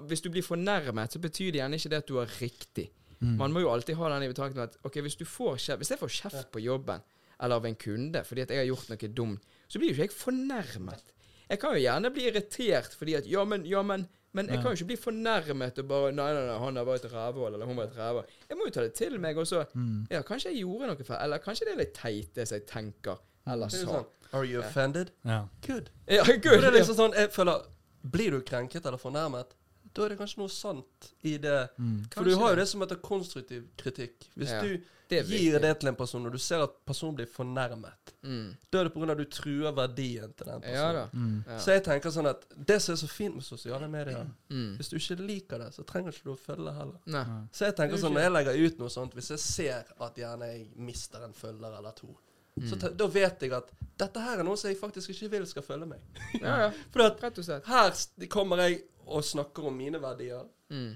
[0.08, 2.86] hvis du blir fornærmet, så betyr det gjerne ikke det at du har riktig.
[3.20, 3.36] Mm.
[3.40, 5.90] Man må jo alltid ha den i betraktning at ok, hvis du får kjeft, Hvis
[5.90, 7.02] jeg får kjeft på jobben,
[7.42, 10.08] eller av en kunde fordi at jeg har gjort noe dumt, så blir jo ikke
[10.08, 11.04] jeg fornærmet.
[11.50, 14.70] Jeg kan jo gjerne bli irritert fordi at Ja, men, ja, men men jeg kan
[14.70, 17.66] jo ikke bli fornærmet og bare Nei, nei, nei, han har vært et rævhål, eller
[17.66, 18.26] hun var et rævhål.
[18.50, 20.08] Jeg må jo ta det til meg, og så Mm.
[20.12, 22.68] Ja, kanskje jeg gjorde noe feil, eller kanskje det er litt teit, det som jeg
[22.68, 23.86] tenker, eller er sa.
[23.86, 25.12] sånn Are you offended?
[25.26, 25.48] Ja.
[25.66, 25.90] Good.
[26.08, 26.62] Ja, good.
[26.62, 27.66] det er liksom sånn, jeg føler
[28.04, 29.56] Blir du krenket eller fornærmet,
[29.98, 31.56] da er det kanskje noe sant i det.
[31.80, 31.96] Mm.
[32.14, 32.62] For du har jo det.
[32.64, 34.30] det som heter konstruktiv kritikk.
[34.38, 34.78] Hvis Ja, du
[35.10, 38.58] Det gir det til en person, og du ser at personen blir fornærmet, Mm.
[38.72, 39.12] da er det pga.
[39.12, 40.96] at du truer verdien til den Ja personen.
[40.96, 41.08] da.
[41.14, 41.60] Mm.
[41.60, 44.76] Så jeg tenker sånn at det som er så fint med sosiale medier Mm.
[44.78, 47.00] Hvis du ikke liker det, så trenger ikke du å følge det heller.
[47.06, 47.24] Nei.
[47.54, 50.16] Så jeg tenker er sånn, når jeg legger ut noe sånt, hvis jeg ser at
[50.16, 52.18] gjerne jeg mister en følger eller to,
[52.60, 52.80] så Mm.
[52.82, 55.62] te- da vet jeg at dette her er noe som jeg faktisk ikke vil skal
[55.64, 56.00] følge meg.
[56.42, 56.72] Ja, ja.
[56.92, 57.64] For at Rett og slett.
[57.66, 60.44] her kommer jeg og snakker om mine verdier.
[60.70, 60.96] Mm.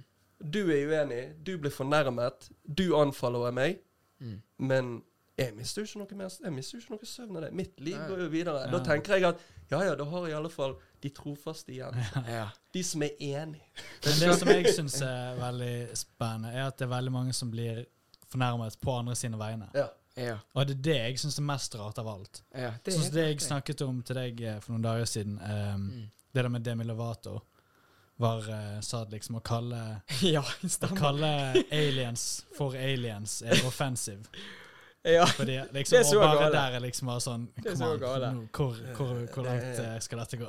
[0.51, 3.79] Du er uenig, du blir fornærmet, du anfaller meg,
[4.21, 4.35] Mm.
[4.59, 4.89] men
[5.37, 7.53] jeg mister jo ikke noe mer Jeg mister jo ikke noe søvn av det.
[7.57, 8.07] Mitt liv Nei.
[8.07, 8.59] går jo videre.
[8.67, 8.71] Ja.
[8.71, 9.39] Da tenker jeg at
[9.71, 11.95] ja ja, da har jeg i alle fall de trofaste igjen.
[12.27, 12.43] Ja.
[12.73, 13.63] De som er enig.
[14.05, 17.49] Men det som jeg syns er veldig spennende, er at det er veldig mange som
[17.49, 17.81] blir
[18.29, 19.69] fornærmet på andre sine vegne.
[19.73, 19.87] Ja.
[20.17, 20.37] Ja.
[20.53, 22.43] Og det er det jeg syns er mest rart av alt.
[22.53, 22.73] ja.
[22.85, 26.09] det, som det jeg snakket om til deg eh, for noen dager siden, um, Mm.
[26.33, 27.39] det der med Demi Lovato,
[28.21, 29.81] var uh, sa at liksom å kalle,
[30.35, 31.31] Ja, å kalle
[31.73, 32.25] aliens
[32.57, 34.25] for aliens er offensive.
[35.03, 35.25] Ja.
[35.25, 36.51] Fordi liksom, Det er så og bare gale.
[36.53, 38.27] der er liksom bare sånn Det er så an, gale.
[38.35, 40.45] nå, hvor, hvor, hvor langt eh, skal dette gå?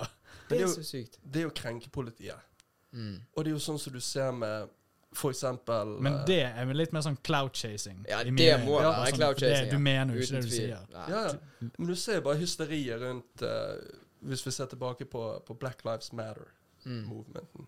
[0.50, 1.18] Det det er så jo, sykt.
[1.24, 2.48] det er jo krenkepolitiet.
[2.92, 3.14] Mm.
[3.32, 4.68] Og det er jo sånn som du ser med
[5.16, 8.04] for eksempel Men eh, det er litt mer sånn cloud chasing.
[8.08, 9.68] Ja, det må være sånn, cloud chasing.
[9.68, 9.72] det-.
[9.72, 10.86] Du mener jo ikke det du sier.
[10.92, 11.68] Ja, ja.
[11.76, 13.76] Men du ser jo bare hysteriet rundt uh,
[14.28, 16.58] Hvis vi ser tilbake på, på Black Lives Matter-movementen.
[16.84, 17.66] Mm.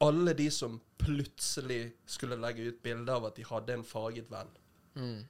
[0.00, 4.50] Alle de som plutselig skulle legge ut bilde av at de hadde en farget venn.
[4.96, 5.22] Mm.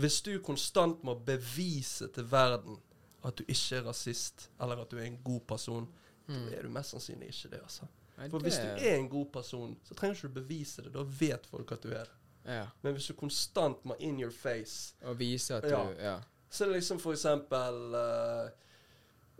[0.00, 2.78] Hvis du konstant må bevise til verden
[3.24, 5.88] at du ikke er rasist, eller at du er en god person,
[6.28, 6.46] Mm.
[6.50, 7.60] da er du mest sannsynlig ikke det.
[7.62, 7.86] altså.
[8.18, 10.92] Nei, For det- hvis du er en god person, så trenger ikke du bevise det.
[10.92, 12.10] Da vet folk at du er det.
[12.44, 12.66] Ja.
[12.82, 15.90] Men hvis du konstant må in your face, Og vise at du Ja.
[15.98, 16.20] Ja.
[16.50, 18.50] så liksom for eksempel eh,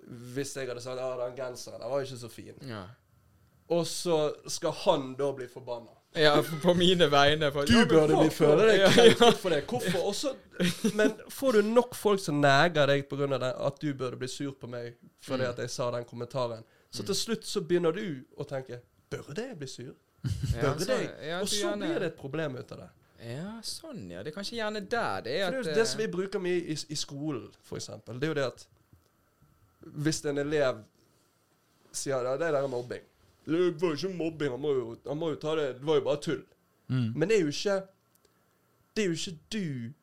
[0.09, 2.83] Hvis jeg hadde sagt at den genseren den var ikke så fin, ja.
[3.69, 4.19] og så
[4.49, 5.95] skal han da bli forbanna.
[6.17, 7.51] Ja, på mine vegne.
[7.53, 9.59] For, Du burde bli føle deg krenket for det.
[9.69, 10.07] Hvorfor?
[10.09, 10.33] Også,
[10.97, 13.53] men får du nok folk som neger deg pga.
[13.67, 15.51] at du burde bli sur på meg fordi Mm.
[15.51, 19.59] at jeg sa den kommentaren, så til slutt så begynner du å tenke Burde jeg
[19.59, 19.93] bli sur?
[20.61, 21.41] Burde jeg?
[21.43, 22.89] Og så blir det et problem ut av det.
[23.19, 24.23] Ja, sånn, ja.
[24.23, 26.77] Det er kanskje gjerne der det er det at det som vi bruker mye i,
[26.89, 28.19] i skolen, eksempel.
[28.21, 28.67] Det er jo det at
[29.79, 30.83] hvis en elev
[31.95, 33.05] sier ja, det der er mobbing
[33.47, 36.01] Det var jo ikke mobbing, han må jo, han må jo ta det Det var
[36.01, 36.43] jo bare tull.
[36.89, 37.13] Mm.
[37.17, 37.77] Men det er jo ikke
[38.95, 39.95] Det er jo ikke du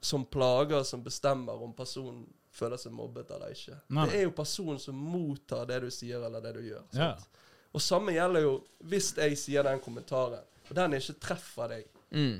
[0.00, 3.76] som plager, som bestemmer om personen føler seg mobbet eller ikke.
[3.92, 4.06] Nei.
[4.08, 6.86] Det er jo personen som mottar det du sier eller det du gjør.
[6.96, 7.10] Ja.
[7.76, 8.54] Og samme gjelder jo
[8.90, 11.90] hvis jeg sier den kommentaren, og den ikke treffer deg.
[12.10, 12.38] mm.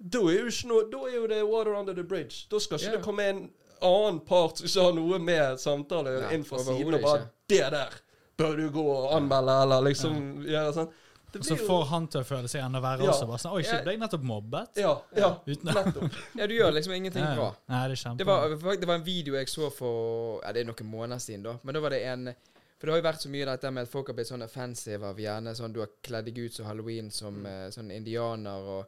[0.00, 2.46] Da er jo ikke noe Da er jo det water under the bridge.
[2.50, 2.96] Da skal ikke yeah.
[2.96, 3.42] det komme en
[3.82, 7.30] annen part som ikke har noe med samtale ja, inn fra siden og bare ikke.
[7.48, 8.00] 'Det der
[8.38, 10.90] bør du gå og anmelde', eller liksom gjøre sånn.
[11.30, 13.10] Og så får han til å føle seg enda verre Ja.
[13.12, 13.26] også.
[13.26, 14.68] Bare sånn, Oi, shit, ble jeg nettopp mobbet?
[14.82, 16.16] Ja, ja, Uten nettopp.
[16.40, 17.36] Ja, du gjør liksom ingenting Ja, ja.
[17.36, 17.50] bra.
[17.68, 20.72] Nei, det er Det var, det var en video jeg så for Ja, det er
[20.72, 21.58] noen måneder siden, da.
[21.62, 22.34] Men da var det en
[22.80, 25.04] For det har jo vært så mye dette med at folk har blitt sånn offensive
[25.06, 28.86] av gjerne sånn Du har kledd deg ut som halloween som eh, sånn indianer og,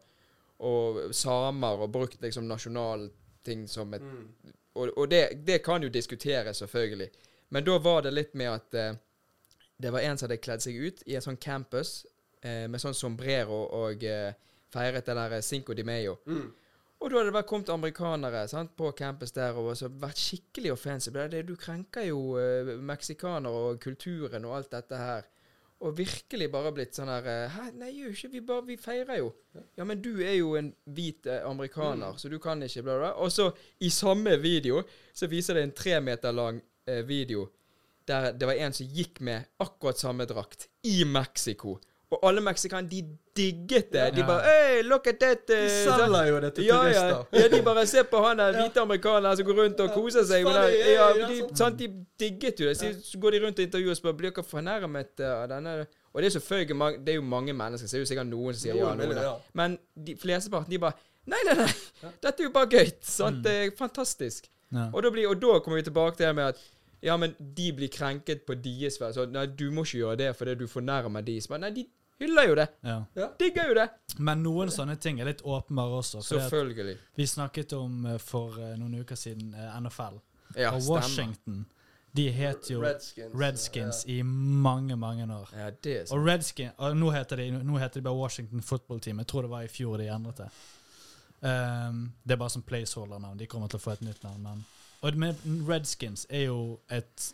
[0.58, 4.28] og samer og brukt liksom nasjonalting som et Mm.
[4.74, 7.10] Og, og det, det kan jo diskuteres, selvfølgelig.
[7.52, 8.94] Men da var det litt med at eh,
[9.76, 12.02] det var en som hadde kledd seg ut i en sånn campus
[12.40, 14.32] eh, med sånn sombrero og eh,
[14.72, 16.16] feiret det der Cinco de Mayo.
[16.26, 16.50] Mm.
[17.02, 20.72] Og da hadde det bare kommet amerikanere sant, på campus der og så vært skikkelig
[20.76, 21.26] offensive.
[21.42, 25.26] Du krenker jo eh, meksikanere og kulturen og alt dette her.
[25.82, 29.18] Og virkelig bare blitt sånn her eh, Hæ, nei, jo ikke vi bare Vi feirer
[29.18, 29.32] jo.
[29.76, 32.98] Ja, men du er jo en hvit amerikaner, amerikaner, så du kan ikke bla.
[33.00, 33.10] bla.
[33.24, 33.50] Og så,
[33.82, 37.48] i samme video, så viser det en tre meter lang eh, video
[38.08, 41.76] der det var en som gikk med akkurat samme drakt i Mexico.
[42.12, 44.02] Og alle meksikanere, de digget det.
[44.16, 45.46] De bare Hey, look at that!
[45.48, 47.40] De eh, sånn- selger jo det til ja, ja, turister.
[47.40, 50.44] ja, de bare ser på han der hvite amerikaneren som går rundt og koser seg.
[50.44, 51.56] Men, ja, ja, de, sånn.
[51.62, 51.88] sant, de
[52.20, 52.76] digget jo det.
[53.06, 55.72] Så går de rundt og intervjuer og spør blir dere fornærmet av denne
[56.12, 58.52] Og det er selvfølgelig det er jo mange mennesker, så det er jo sikkert noen
[58.52, 58.92] som sier ja.
[58.92, 61.70] Noen Men de flesteparten, de bare Nei, nei, nei!
[62.18, 62.88] Dette er jo bare gøy.
[63.06, 63.38] Sant?
[63.38, 63.42] Mm.
[63.46, 64.48] Det er fantastisk.
[64.74, 64.88] Ja.
[64.90, 66.62] Og da, blir, og da kommer vi tilbake til det med at
[67.02, 69.10] ja, men de blir krenket på deres vei.
[69.14, 71.38] Så nei, du må ikke gjøre det fordi du fornærmer de.
[71.58, 71.86] Nei, de
[72.22, 72.66] hyller jo det.
[72.86, 73.28] Ja.
[73.40, 73.86] Digger jo det.
[74.18, 76.22] Men noen sånne ting er litt åpenbare også.
[76.26, 76.96] Selvfølgelig.
[77.18, 80.20] vi snakket om eh, for eh, noen uker siden eh, NFL.
[80.56, 81.00] Ja, og stemmer.
[81.00, 81.62] Washington
[82.12, 83.34] de het jo Redskins.
[83.40, 85.48] Redskins i mange, mange år.
[85.56, 86.18] Ja, det er sant.
[86.18, 89.22] Og Redskin, og nå heter de, nå heter de bare Washington Football Team.
[89.22, 90.48] Jeg tror det var i fjor de endret det.
[91.40, 93.38] Um, det er bare som placeholder-navn.
[93.40, 94.44] De kommer til å få et nytt navn.
[94.44, 94.64] Men.
[95.02, 95.16] Og
[95.68, 96.58] Redskins er jo
[96.92, 97.32] et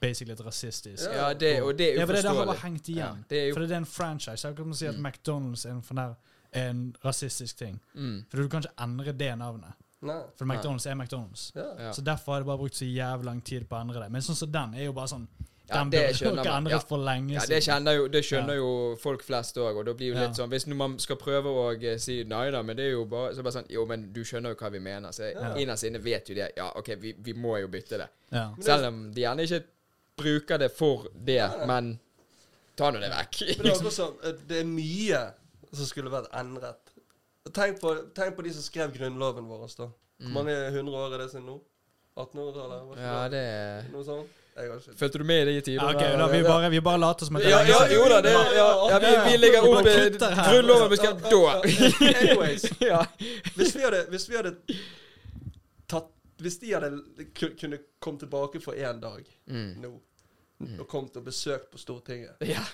[0.00, 1.28] basically et rasistisk Ja.
[1.28, 2.96] Ja, det, og det er Ja, for det, det har bare hengt igjen.
[2.96, 4.48] Ja, det er jo For det er en franchise.
[4.48, 5.06] Jeg kan si at Mm.
[5.06, 6.14] McDonald's er en, fornær,
[6.52, 7.80] er en rasistisk ting.
[7.94, 9.72] mm, For du kan ikke endre det navnet.
[10.02, 10.22] Nei.
[10.36, 10.56] For Nei.
[10.56, 11.52] McDonald's er McDonald's.
[11.54, 11.84] Ja.
[11.86, 11.92] ja.
[11.92, 14.10] Så derfor har det bare brukt så jævlig lang tid på å endre det.
[14.10, 15.28] Men sånn som den er jo bare sånn
[15.70, 16.46] Ja, Den det burde skjønner man.
[16.66, 16.78] endret Ja.
[16.78, 17.84] for lenge Ja, det, siden.
[17.96, 18.54] jo, det skjønner Ja.
[18.56, 20.26] jo folk flest òg, og da blir jo Ja.
[20.26, 23.04] litt sånn Hvis man skal prøve å eh, si nei da, men det er jo
[23.04, 25.08] bare Så bare sånn Jo, men du skjønner jo hva vi mener.
[25.12, 25.54] Så Ja.
[25.54, 26.52] innerst inne vet jo det.
[26.56, 28.08] Ja, OK, vi, vi må jo bytte det.
[28.32, 28.52] Ja.
[28.56, 29.62] Det- Selv om de gjerne ikke
[30.20, 31.92] bruker det for det, men
[32.76, 33.38] ta nå det Men vekk.
[33.62, 35.22] det er sånn, eh, det er mye
[35.72, 36.94] som skulle vært endret.
[37.56, 39.66] Tenk på, tenk på de som skrev grunnloven vår.
[39.78, 39.88] da.
[40.20, 41.56] Hvor mange hundre år er det siden nå?
[42.20, 42.84] 1800-tallet?
[42.84, 43.06] var ikke Mm.
[43.06, 44.36] Ja, det er Noe sånt?
[44.98, 45.80] Fulgte du med i de tider?
[45.80, 48.18] Ja, okay, da, vi, bare, vi bare later som at det Ja, ja, jo da,
[48.20, 50.42] det ja, ja, vi, vi legger opp eh.
[50.50, 51.54] Grunnloven vi skrev da.
[52.10, 52.66] Anyways,
[53.56, 54.52] hvis vi hadde, hvis vi hadde
[55.88, 56.10] tatt
[56.42, 56.90] Hvis de hadde
[57.60, 59.80] kunne komme tilbake for én dag Mm.
[59.82, 59.94] nå,
[60.78, 62.64] og kommet og besøkt på Stortinget, ja.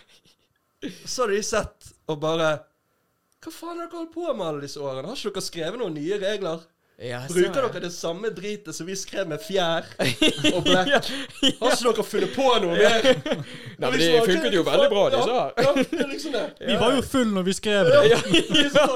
[1.05, 2.55] så hadde de sett og bare
[3.44, 5.07] Hva faen har dere holdt på med alle disse årene?
[5.09, 6.64] Har ikke dere skrevet noen nye regler?
[6.99, 9.85] ja Bruker dere det samme dritet som vi skrev med fjær
[10.57, 11.11] og blekk?
[11.61, 13.09] Har ikke dere funnet på noe mer?
[13.81, 15.53] Nei, men det funket jo veldig bra, disse her.
[15.61, 16.38] Ja, ja, det er liksom.
[16.70, 18.03] Vi var jo full når vi skrev det.
[18.09, 18.20] Ja,
[18.64, 18.87] ja.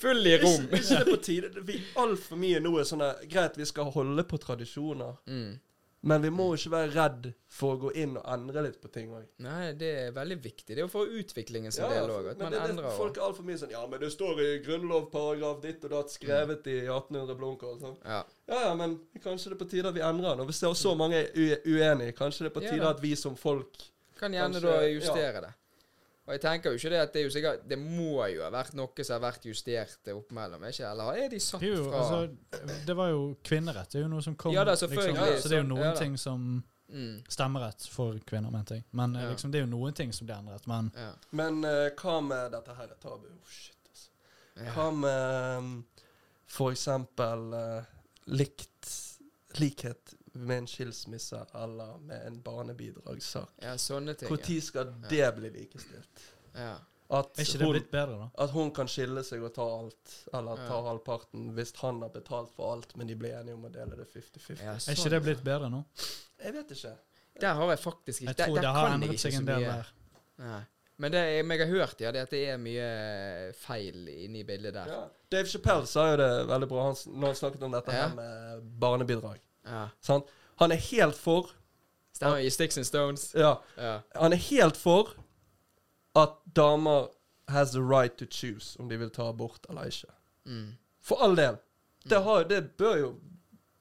[0.00, 0.64] Full i rom.
[0.72, 3.92] Hvis ikke det er på tide Vi Altfor mye nå er sånn Greit, vi skal
[3.92, 5.58] holde på tradisjoner, Mm.
[6.02, 9.10] Men vi må ikke være redd for å gå inn og endre litt på ting
[9.12, 9.26] òg.
[9.44, 10.70] Nei, det er veldig viktig.
[10.70, 12.30] Det er jo for utviklingen sin del òg.
[12.32, 14.48] At man det, det, endrer folk er altfor mye sånn Ja, men det står i
[14.64, 17.76] grunnlovparagraf ditt og datt, skrevet i 1800 blomkål.
[17.82, 17.98] Sånn.
[18.06, 18.22] Ja.
[18.48, 20.44] Ja, ja, men kanskje det er på tide at vi endrer den.
[20.46, 23.04] Og hvis det er så mange er uenige, kanskje det er på tide ja, at
[23.04, 23.84] vi som folk
[24.20, 25.52] Kan gjerne Kanskje- da justere det.
[26.30, 28.50] Og jeg tenker jo ikke det at det er jo sikkert Det må jo ha
[28.54, 31.88] vært noe som har vært justert opp mellom, ikke Eller er de satt Det, jo,
[31.88, 33.90] fra altså, det var jo kvinnerett.
[33.90, 35.16] Det er jo noe som kom Ja da, selvfølgelig.
[35.18, 36.44] ja, så det er jo noen ja ting som
[36.86, 38.86] mm, Stemmerett for kvinner, mente jeg.
[38.94, 39.32] Men eh, Ja.
[39.34, 40.70] liksom, det er jo noen ting som blir endret.
[40.70, 41.10] Men ja.
[41.42, 43.26] Men uh, hva med Dette her er tabu.
[43.26, 44.08] Oh, shit, altså.
[44.62, 44.70] Ja.
[44.78, 45.74] Hva med um,
[46.46, 47.50] for eksempel
[48.30, 48.94] likt
[49.58, 53.50] likhet med en skilsmisse eller med en barnebidragssak?
[53.62, 54.30] ja, sånne ting.
[54.30, 56.24] Når skal det bli likestilt?
[56.54, 56.76] Ja.
[57.10, 58.26] At er ikke det hun, blitt bedre, da?
[58.44, 60.66] at hun kan skille seg og ta alt, eller Ja.
[60.68, 63.96] ta halvparten, hvis han har betalt for alt, men de blir enige om å dele
[63.98, 64.62] det 50-50.
[64.62, 65.84] Ja, Er sånn, ikke det blitt bedre nå?
[66.44, 66.92] Jeg vet ikke.
[67.40, 69.90] Der har jeg faktisk ikke Jeg tror der det har endret seg en del der.
[70.38, 70.60] Nei.
[71.00, 74.40] Men det jeg, jeg har hørt, ja, det er at det er mye feil inni
[74.40, 74.86] i bildet der.
[74.92, 75.04] Ja.
[75.32, 78.08] Dave Chappelle sa jo det veldig bra han, når han snakket om dette Ja.
[78.08, 79.40] her med barnebidrag.
[79.66, 79.88] Ja.
[80.00, 80.28] Sant?
[80.60, 81.50] Han er helt for
[82.12, 82.38] Stemmer.
[82.38, 83.34] I Sticks and Stones.
[83.34, 83.62] Ja.
[83.76, 84.00] Ja.
[84.14, 85.14] Han er helt for
[86.14, 87.08] at damer
[87.48, 90.10] has the right to choose om de vil ta abort eller ikke.
[90.44, 90.74] Mm.
[91.00, 91.56] For all del.
[92.04, 93.14] Det, har, det bør jo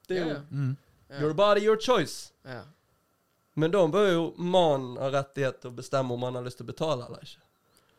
[0.08, 0.42] Det er jo Ja, ja.
[0.52, 0.78] Mm.
[1.22, 2.34] Your body, your choice.
[2.46, 2.62] Ja.
[3.54, 6.68] Men da bør jo mannen ha rettighet til å bestemme om han har lyst til
[6.68, 7.42] å betale eller ikke.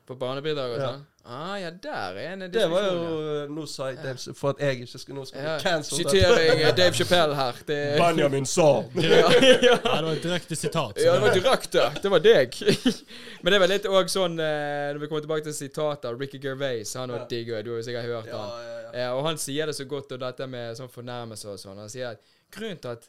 [0.07, 0.87] På barnebidrag og Ja.
[0.93, 1.07] sånn?
[1.25, 4.81] Ah, ja, der er en Det var jo Nå sa jeg Dave For at jeg
[4.81, 5.59] ikke skal Nå skal ja.
[5.61, 7.53] cancel Sitering eh, Dave Chappelle her.
[7.67, 8.83] Det, Benjamin sa.
[8.97, 9.77] ja, ja.
[9.85, 10.97] Ja, det var et direkte sitat.
[11.05, 11.85] Ja, det var det- direkte.
[12.03, 12.57] Det var deg.
[13.43, 16.39] Men det er vel litt òg sånn eh, Når vi kommer tilbake til sitater Ricky
[16.43, 17.25] Gervais, han Ja.
[17.29, 18.65] digg, Du har jo sikkert hørt Ja, han.
[18.95, 19.13] ja, ja.
[19.15, 21.77] Og han sier det så godt, og dette med sånn fornærmelse og sånn.
[21.79, 23.09] Han sier at grunnen til at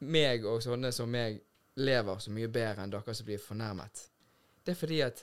[0.00, 1.40] meg og sånne som meg
[1.76, 4.08] lever så mye bedre enn dere som blir fornærmet,
[4.64, 5.22] det er fordi at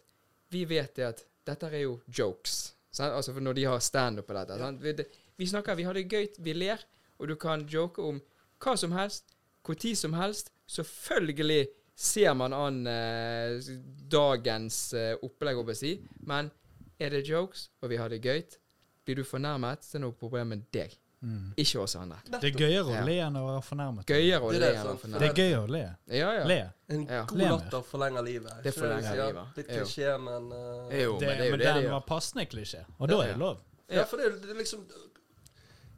[0.49, 2.75] vi vet det at dette er jo jokes.
[2.91, 3.13] Sant?
[3.13, 4.57] Altså når de har standup på dette.
[4.59, 4.81] Sant?
[4.83, 4.93] Vi,
[5.39, 6.81] vi snakker, vi har det gøy, vi ler,
[7.19, 8.21] og du kan joke om
[8.59, 9.35] hva som helst,
[9.65, 10.51] hvor tid som helst.
[10.69, 11.67] Selvfølgelig
[11.99, 13.59] ser man an eh,
[14.12, 15.93] dagens eh, opplegg, håper jeg å si,
[16.29, 16.51] men
[16.99, 18.43] er det jokes, og vi har det gøy,
[19.05, 21.53] blir du fornærmet, så er det noe problem med deg, Mm.
[21.58, 22.17] ikke oss andre.
[22.25, 24.05] Det er gøyere å le enn å være fornærmet.
[24.08, 25.01] Gøyere å Det er le enn å sant?
[25.01, 25.19] fornærme.
[25.19, 25.82] Det er gøy å le.
[26.08, 26.43] Ja, ja.
[26.47, 26.60] Le.
[26.89, 27.25] En Ja.
[27.25, 28.63] god latter forlenger livet.
[28.63, 29.25] Det forlenger sier?
[29.27, 29.58] livet.
[29.58, 32.45] Litt klisjé, men eh, Jo, Det, men det er jo men det den var passende
[32.49, 33.58] klisjé, og da er det lov.
[33.89, 34.86] Ja, for det er det er liksom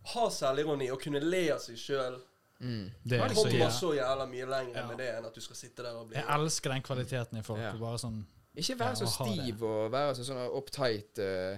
[0.03, 2.19] Ha selvironi og kunne le av seg sjøl
[2.61, 2.91] Mm.
[3.03, 4.87] Det er Ja, det så kommer så jævla mye lenger Ja.
[4.87, 7.41] med det enn at du skal sitte der og bli Jeg elsker den kvaliteten i
[7.41, 7.59] folk.
[7.59, 7.71] Ja.
[7.73, 8.23] Bare sånn
[8.55, 9.45] Ikke være så Ja, det.
[9.45, 11.57] stiv og være så sånn uptight eh,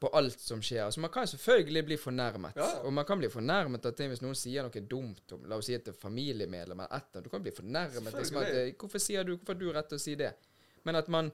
[0.00, 0.84] på alt som skjer.
[0.86, 2.56] Altså, man kan selvfølgelig bli fornærmet.
[2.56, 2.68] Ja.
[2.88, 5.68] Og man kan bli fornærmet av ting hvis noen sier noe dumt om La oss
[5.68, 7.20] si et familiemedlem eller et.
[7.24, 8.14] Du kan bli fornærmet.
[8.16, 10.32] Liksom, at, eh, hvorfor sier du Hvorfor har du rett til å si det?
[10.88, 11.28] Men at man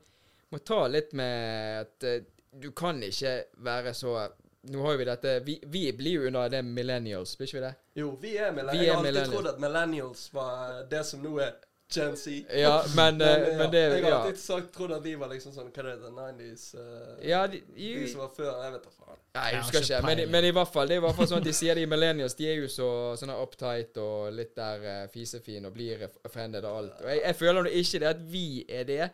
[0.51, 4.19] må ta litt med at eh, du kan ikke være så
[4.67, 7.75] Nå har vi dette Vi, vi blir jo under det millennials, blir ikke vi det?
[8.01, 8.81] Jo, vi er millennials.
[8.81, 11.55] Vi er Jeg har alltid trodd at millennials var det som nå er
[11.95, 12.33] Gen Z.
[12.51, 15.69] Ja, men, eh, men det Jeg har alltid sagt, trodd at de var liksom sånn
[15.71, 16.65] Hva er det, the 90s?
[16.75, 19.21] uh, ja de, De som var før, jeg vet da faen.
[19.37, 20.07] Nei, jeg husker ikke ikke.
[20.09, 21.85] Men, men i hvert fall, det er i hvert fall sånn at de sier de
[21.87, 22.89] millennials De er jo så
[23.21, 27.05] sånn uptight og litt der uh, fisefine og blir offended og alt.
[27.05, 29.07] Og jeg, jeg føler nå ikke det at vi er det,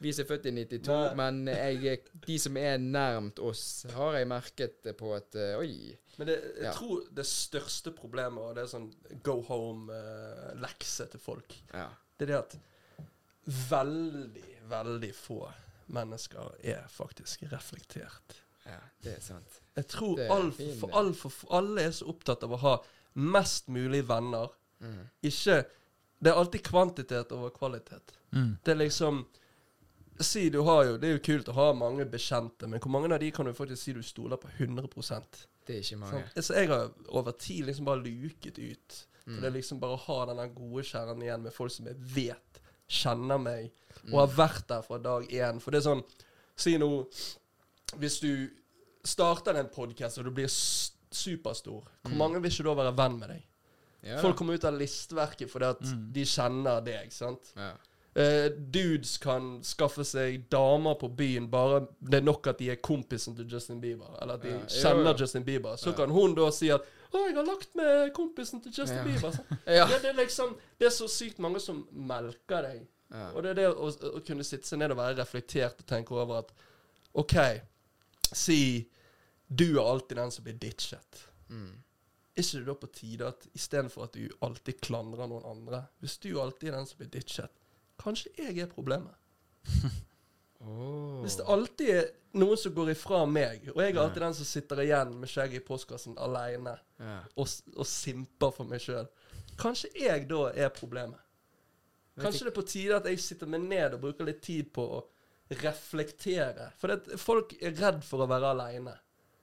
[0.00, 1.08] vi som er født i 92, Nei.
[1.18, 1.40] men
[1.82, 5.96] jeg, de som er nærmt oss, har jeg merket på at uh, Oi.
[6.20, 6.72] Men det, jeg Ja.
[6.76, 8.86] tror det største problemet, og det er sånn
[9.26, 11.88] go home-lekse til folk, Ja.
[12.20, 12.56] Det er det at
[13.70, 15.40] veldig, veldig få
[15.90, 18.36] mennesker er faktisk reflektert.
[18.66, 19.60] ja det er sant.
[19.76, 22.76] Jeg tror er alt for, alt for, alle er så opptatt av å ha
[23.14, 24.52] mest mulig venner.
[24.80, 25.08] Mm.
[25.26, 25.62] Ikke
[26.20, 28.12] Det er alltid kvantitet over kvalitet.
[28.30, 28.56] mm.
[28.64, 29.26] Det er liksom
[30.20, 33.14] Si du har jo Det er jo kult å ha mange bekjente, men hvor mange
[33.14, 36.24] av de kan du faktisk si du stoler på 100% Det er ikke mange.
[36.34, 36.44] sant?
[36.44, 39.06] Så jeg har over tid liksom bare luket ut.
[39.30, 39.40] For Mm.
[39.42, 42.60] det er liksom bare å ha den gode kjernen igjen med folk som jeg vet
[42.88, 43.70] kjenner meg,
[44.04, 44.14] Mm.
[44.14, 45.60] og har vært der fra dag én.
[45.60, 46.04] For det er sånn
[46.56, 47.06] Si nå
[47.98, 48.48] Hvis du
[49.04, 50.46] starter en podkast og du blir
[51.10, 52.16] superstor, hvor Mm.
[52.16, 53.42] mange vil ikke da være venn med deg?
[54.02, 54.20] Ja.
[54.20, 56.12] Folk kommer ut av listverket fordi at Mm.
[56.12, 57.52] de kjenner deg, sant?
[57.56, 57.72] ja.
[58.16, 62.76] Uh, dudes kan skaffe seg damer på byen bare det er nok at de er
[62.76, 65.18] kompisen til Justin Bieber, eller at de Ja, jo, kjenner jo.
[65.24, 65.76] Justin Bieber.
[65.76, 65.92] Så Ja.
[65.92, 69.04] kan hun da si at 'Å, jeg har lagt med kompisen til Justin Ja.
[69.04, 69.34] Bieber'.
[69.34, 69.50] sant?
[69.66, 69.86] Ja.
[69.90, 72.86] Det, det, er liksom, det er så sykt mange som melker deg.
[73.10, 73.32] Ja.
[73.34, 76.14] Og det er det å, å kunne sitte seg ned og være reflektert og tenke
[76.14, 76.52] over at
[77.18, 77.34] OK,
[78.32, 78.86] si
[79.50, 81.24] du er alltid den som blir ditchet.
[81.50, 81.82] Mm.
[82.36, 86.14] er ikke det da på tide at istedenfor at du alltid klandrer noen andre Hvis
[86.22, 87.50] du alltid er den som blir ditchet,
[87.98, 89.16] kanskje jeg er problemet?
[90.60, 91.20] Åh.
[91.22, 92.08] Hvis det alltid er
[92.40, 95.62] noen som går ifra meg, og jeg er alltid den som sitter igjen med skjegget
[95.62, 97.24] i postkassen aleine yeah.
[97.34, 99.08] og, og simper for meg sjøl,
[99.60, 101.20] kanskje jeg da er problemet?
[102.20, 104.84] Kanskje det er på tide at jeg sitter meg ned og bruker litt tid på
[104.98, 105.00] å
[105.62, 106.68] reflektere.
[106.78, 108.92] For det, folk er redd for å være aleine.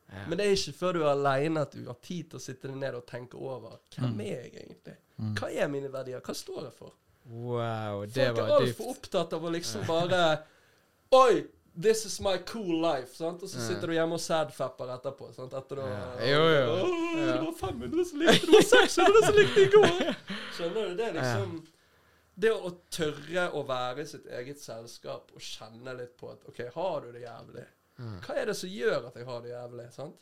[0.08, 0.24] Ja.
[0.30, 2.72] Men det er ikke før du er aleine at du har tid til å sitte
[2.72, 4.96] ned og tenke over hvem er jeg egentlig?
[5.40, 6.22] Hva er mine verdier?
[6.24, 6.94] Hva står jeg for?
[7.28, 10.22] Wow, det Folk er altfor opptatt av å liksom bare
[11.12, 11.46] Oi!
[11.82, 13.14] This is my cool life.
[13.16, 13.44] Sant?
[13.46, 15.28] Og så sitter du hjemme og sadfapper etterpå.
[15.36, 15.54] Sant?
[15.54, 15.98] Etter Ja.
[16.26, 16.72] Jo, jo.
[16.74, 20.16] Åh, Det var 500 som likte det, var 600 som likte det i går.
[20.58, 20.96] Skjønner du?
[20.98, 21.54] Det er liksom
[22.38, 26.60] Det å tørre å være i sitt eget selskap og kjenne litt på at OK,
[26.76, 27.64] har du det jævlig?
[28.26, 29.88] Hva er det som gjør at jeg har det jævlig?
[29.94, 30.18] sant?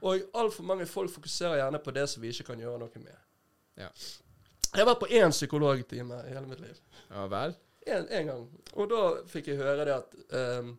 [0.00, 3.16] Og altfor mange folk fokuserer gjerne på det som vi ikke kan gjøre noe med.
[3.76, 3.88] Ja.
[4.72, 6.80] Jeg har vært på én psykologtime i hele mitt liv.
[7.10, 7.54] Ja vel?
[7.86, 8.48] En, en gang.
[8.74, 10.74] Og da fikk jeg høre det at um,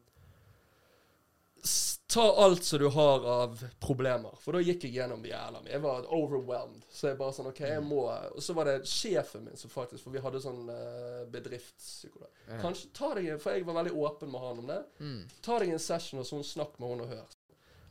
[2.07, 4.31] Ta alt som du har av problemer.
[4.39, 5.73] For da gikk jeg gjennom jævla mye.
[5.73, 6.85] Jeg var overwhelmed.
[6.91, 10.05] Så jeg bare sånn OK, jeg må Og så var det sjefen min som faktisk
[10.05, 12.29] For vi hadde sånn uh, bedriftspsykolog.
[12.45, 12.61] Ja.
[12.63, 14.79] Kanskje ta deg en For jeg var veldig åpen med han om det.
[15.03, 15.19] Mm.
[15.43, 17.35] Ta deg en session og sånn snakk med henne og hør.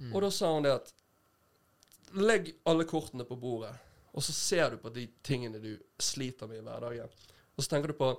[0.00, 0.10] Mm.
[0.14, 0.94] Og da sa hun det at
[2.16, 3.72] Legg alle kortene på bordet,
[4.14, 7.10] og så ser du på de tingene du sliter med i hverdagen.
[7.56, 8.12] Og så tenker du på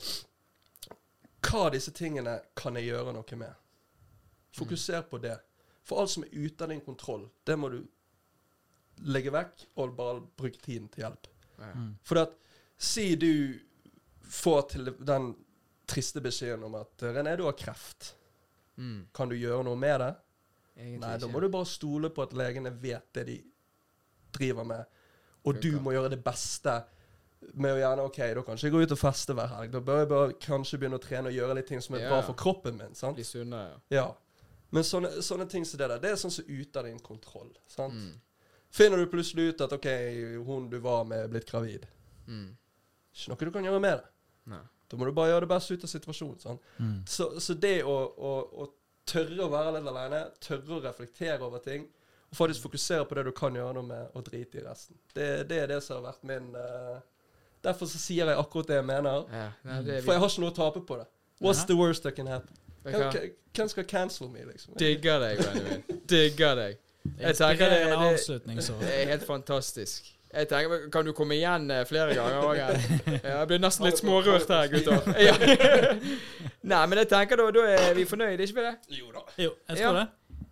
[1.47, 3.53] hva av disse tingene kan jeg gjøre noe med?
[4.57, 5.37] Fokuser på det.
[5.87, 7.79] For alt som er ute av din kontroll, det må du
[9.07, 11.29] legge vekk og bare bruke tiden til hjelp.
[11.61, 11.95] Mm.
[12.05, 12.35] For at
[12.77, 13.59] Si du
[14.21, 15.31] får til den
[15.89, 18.11] triste beskjeden om at René, du har kreft.
[18.77, 19.07] Mm.
[19.13, 20.11] Kan du gjøre noe med det?
[20.77, 23.37] Egentlig Nei, da må du bare stole på at legene vet det de
[24.37, 24.83] driver med,
[25.47, 26.75] og du må gjøre det beste
[27.53, 29.71] med å gjerne OK, da kan jeg ikke gå ut og feste hver helg.
[29.71, 32.09] Da bør jeg bare kanskje begynne å trene og gjøre litt ting som er Ja.
[32.09, 32.95] bra for kroppen min.
[32.95, 33.15] sant?
[33.15, 34.13] Bli sunnere, Ja.
[34.71, 36.99] Men sånne, sånne ting som det der, det er sånn som så ute av din
[36.99, 37.51] kontroll.
[37.67, 37.93] sant?
[37.93, 38.19] Mm.
[38.69, 39.85] Finner du plutselig ut at OK,
[40.45, 41.87] hun du var med, er blitt gravid.
[42.27, 42.57] Mm.
[43.15, 44.03] Ikke noe du kan gjøre med det.
[44.47, 44.59] Nei.
[44.89, 46.39] Da må du bare gjøre det beste ut av situasjonen.
[46.39, 46.61] sant?
[46.79, 47.03] Mm.
[47.07, 48.67] Så, så det å, å, å
[49.05, 51.87] tørre å være litt alene, tørre å reflektere over ting,
[52.29, 54.97] og faktisk fokusere på det du kan gjøre noe med, og drite i resten.
[55.13, 56.99] Det, det er det som har vært min eh,
[57.63, 59.23] Derfor så sier jeg akkurat det jeg mener.
[59.33, 61.07] Ja, nei, det For jeg har ikke noe å tape på det.
[61.41, 61.65] What's ja.
[61.71, 62.55] the worst that can happen?
[62.83, 64.73] Hvem, skal cancel me, liksom?
[64.79, 65.83] Digger deg, Benjamin.
[66.09, 66.77] Digger deg.
[67.19, 68.73] Jeg tenker det- er det- avslutning, så.
[68.79, 70.13] Det er helt fantastisk.
[70.33, 72.57] Jeg tenker, Kan du komme igjen eh, flere ganger òg?
[73.23, 75.01] Jeg blir nesten litt smårørt her, gutter.
[75.27, 75.33] Ja.
[76.67, 78.75] Nei, men jeg tenker da, da er vi fornøyde, ikke vi det?
[78.99, 79.19] Jo da.
[79.37, 79.91] Jo, jeg Ja.
[79.91, 80.07] tror det.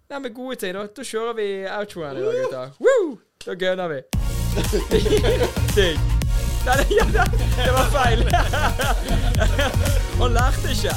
[0.09, 0.85] Nei, men gode ting, da.
[0.87, 2.71] Da kjører vi outroen i dag, gutter.
[2.79, 3.17] Woo!
[3.45, 4.01] Da gunner vi.
[5.75, 6.24] Digg.
[6.65, 7.23] Nei, det, ja,
[7.65, 8.25] det, var feil.
[10.19, 10.95] Han lærte ikke.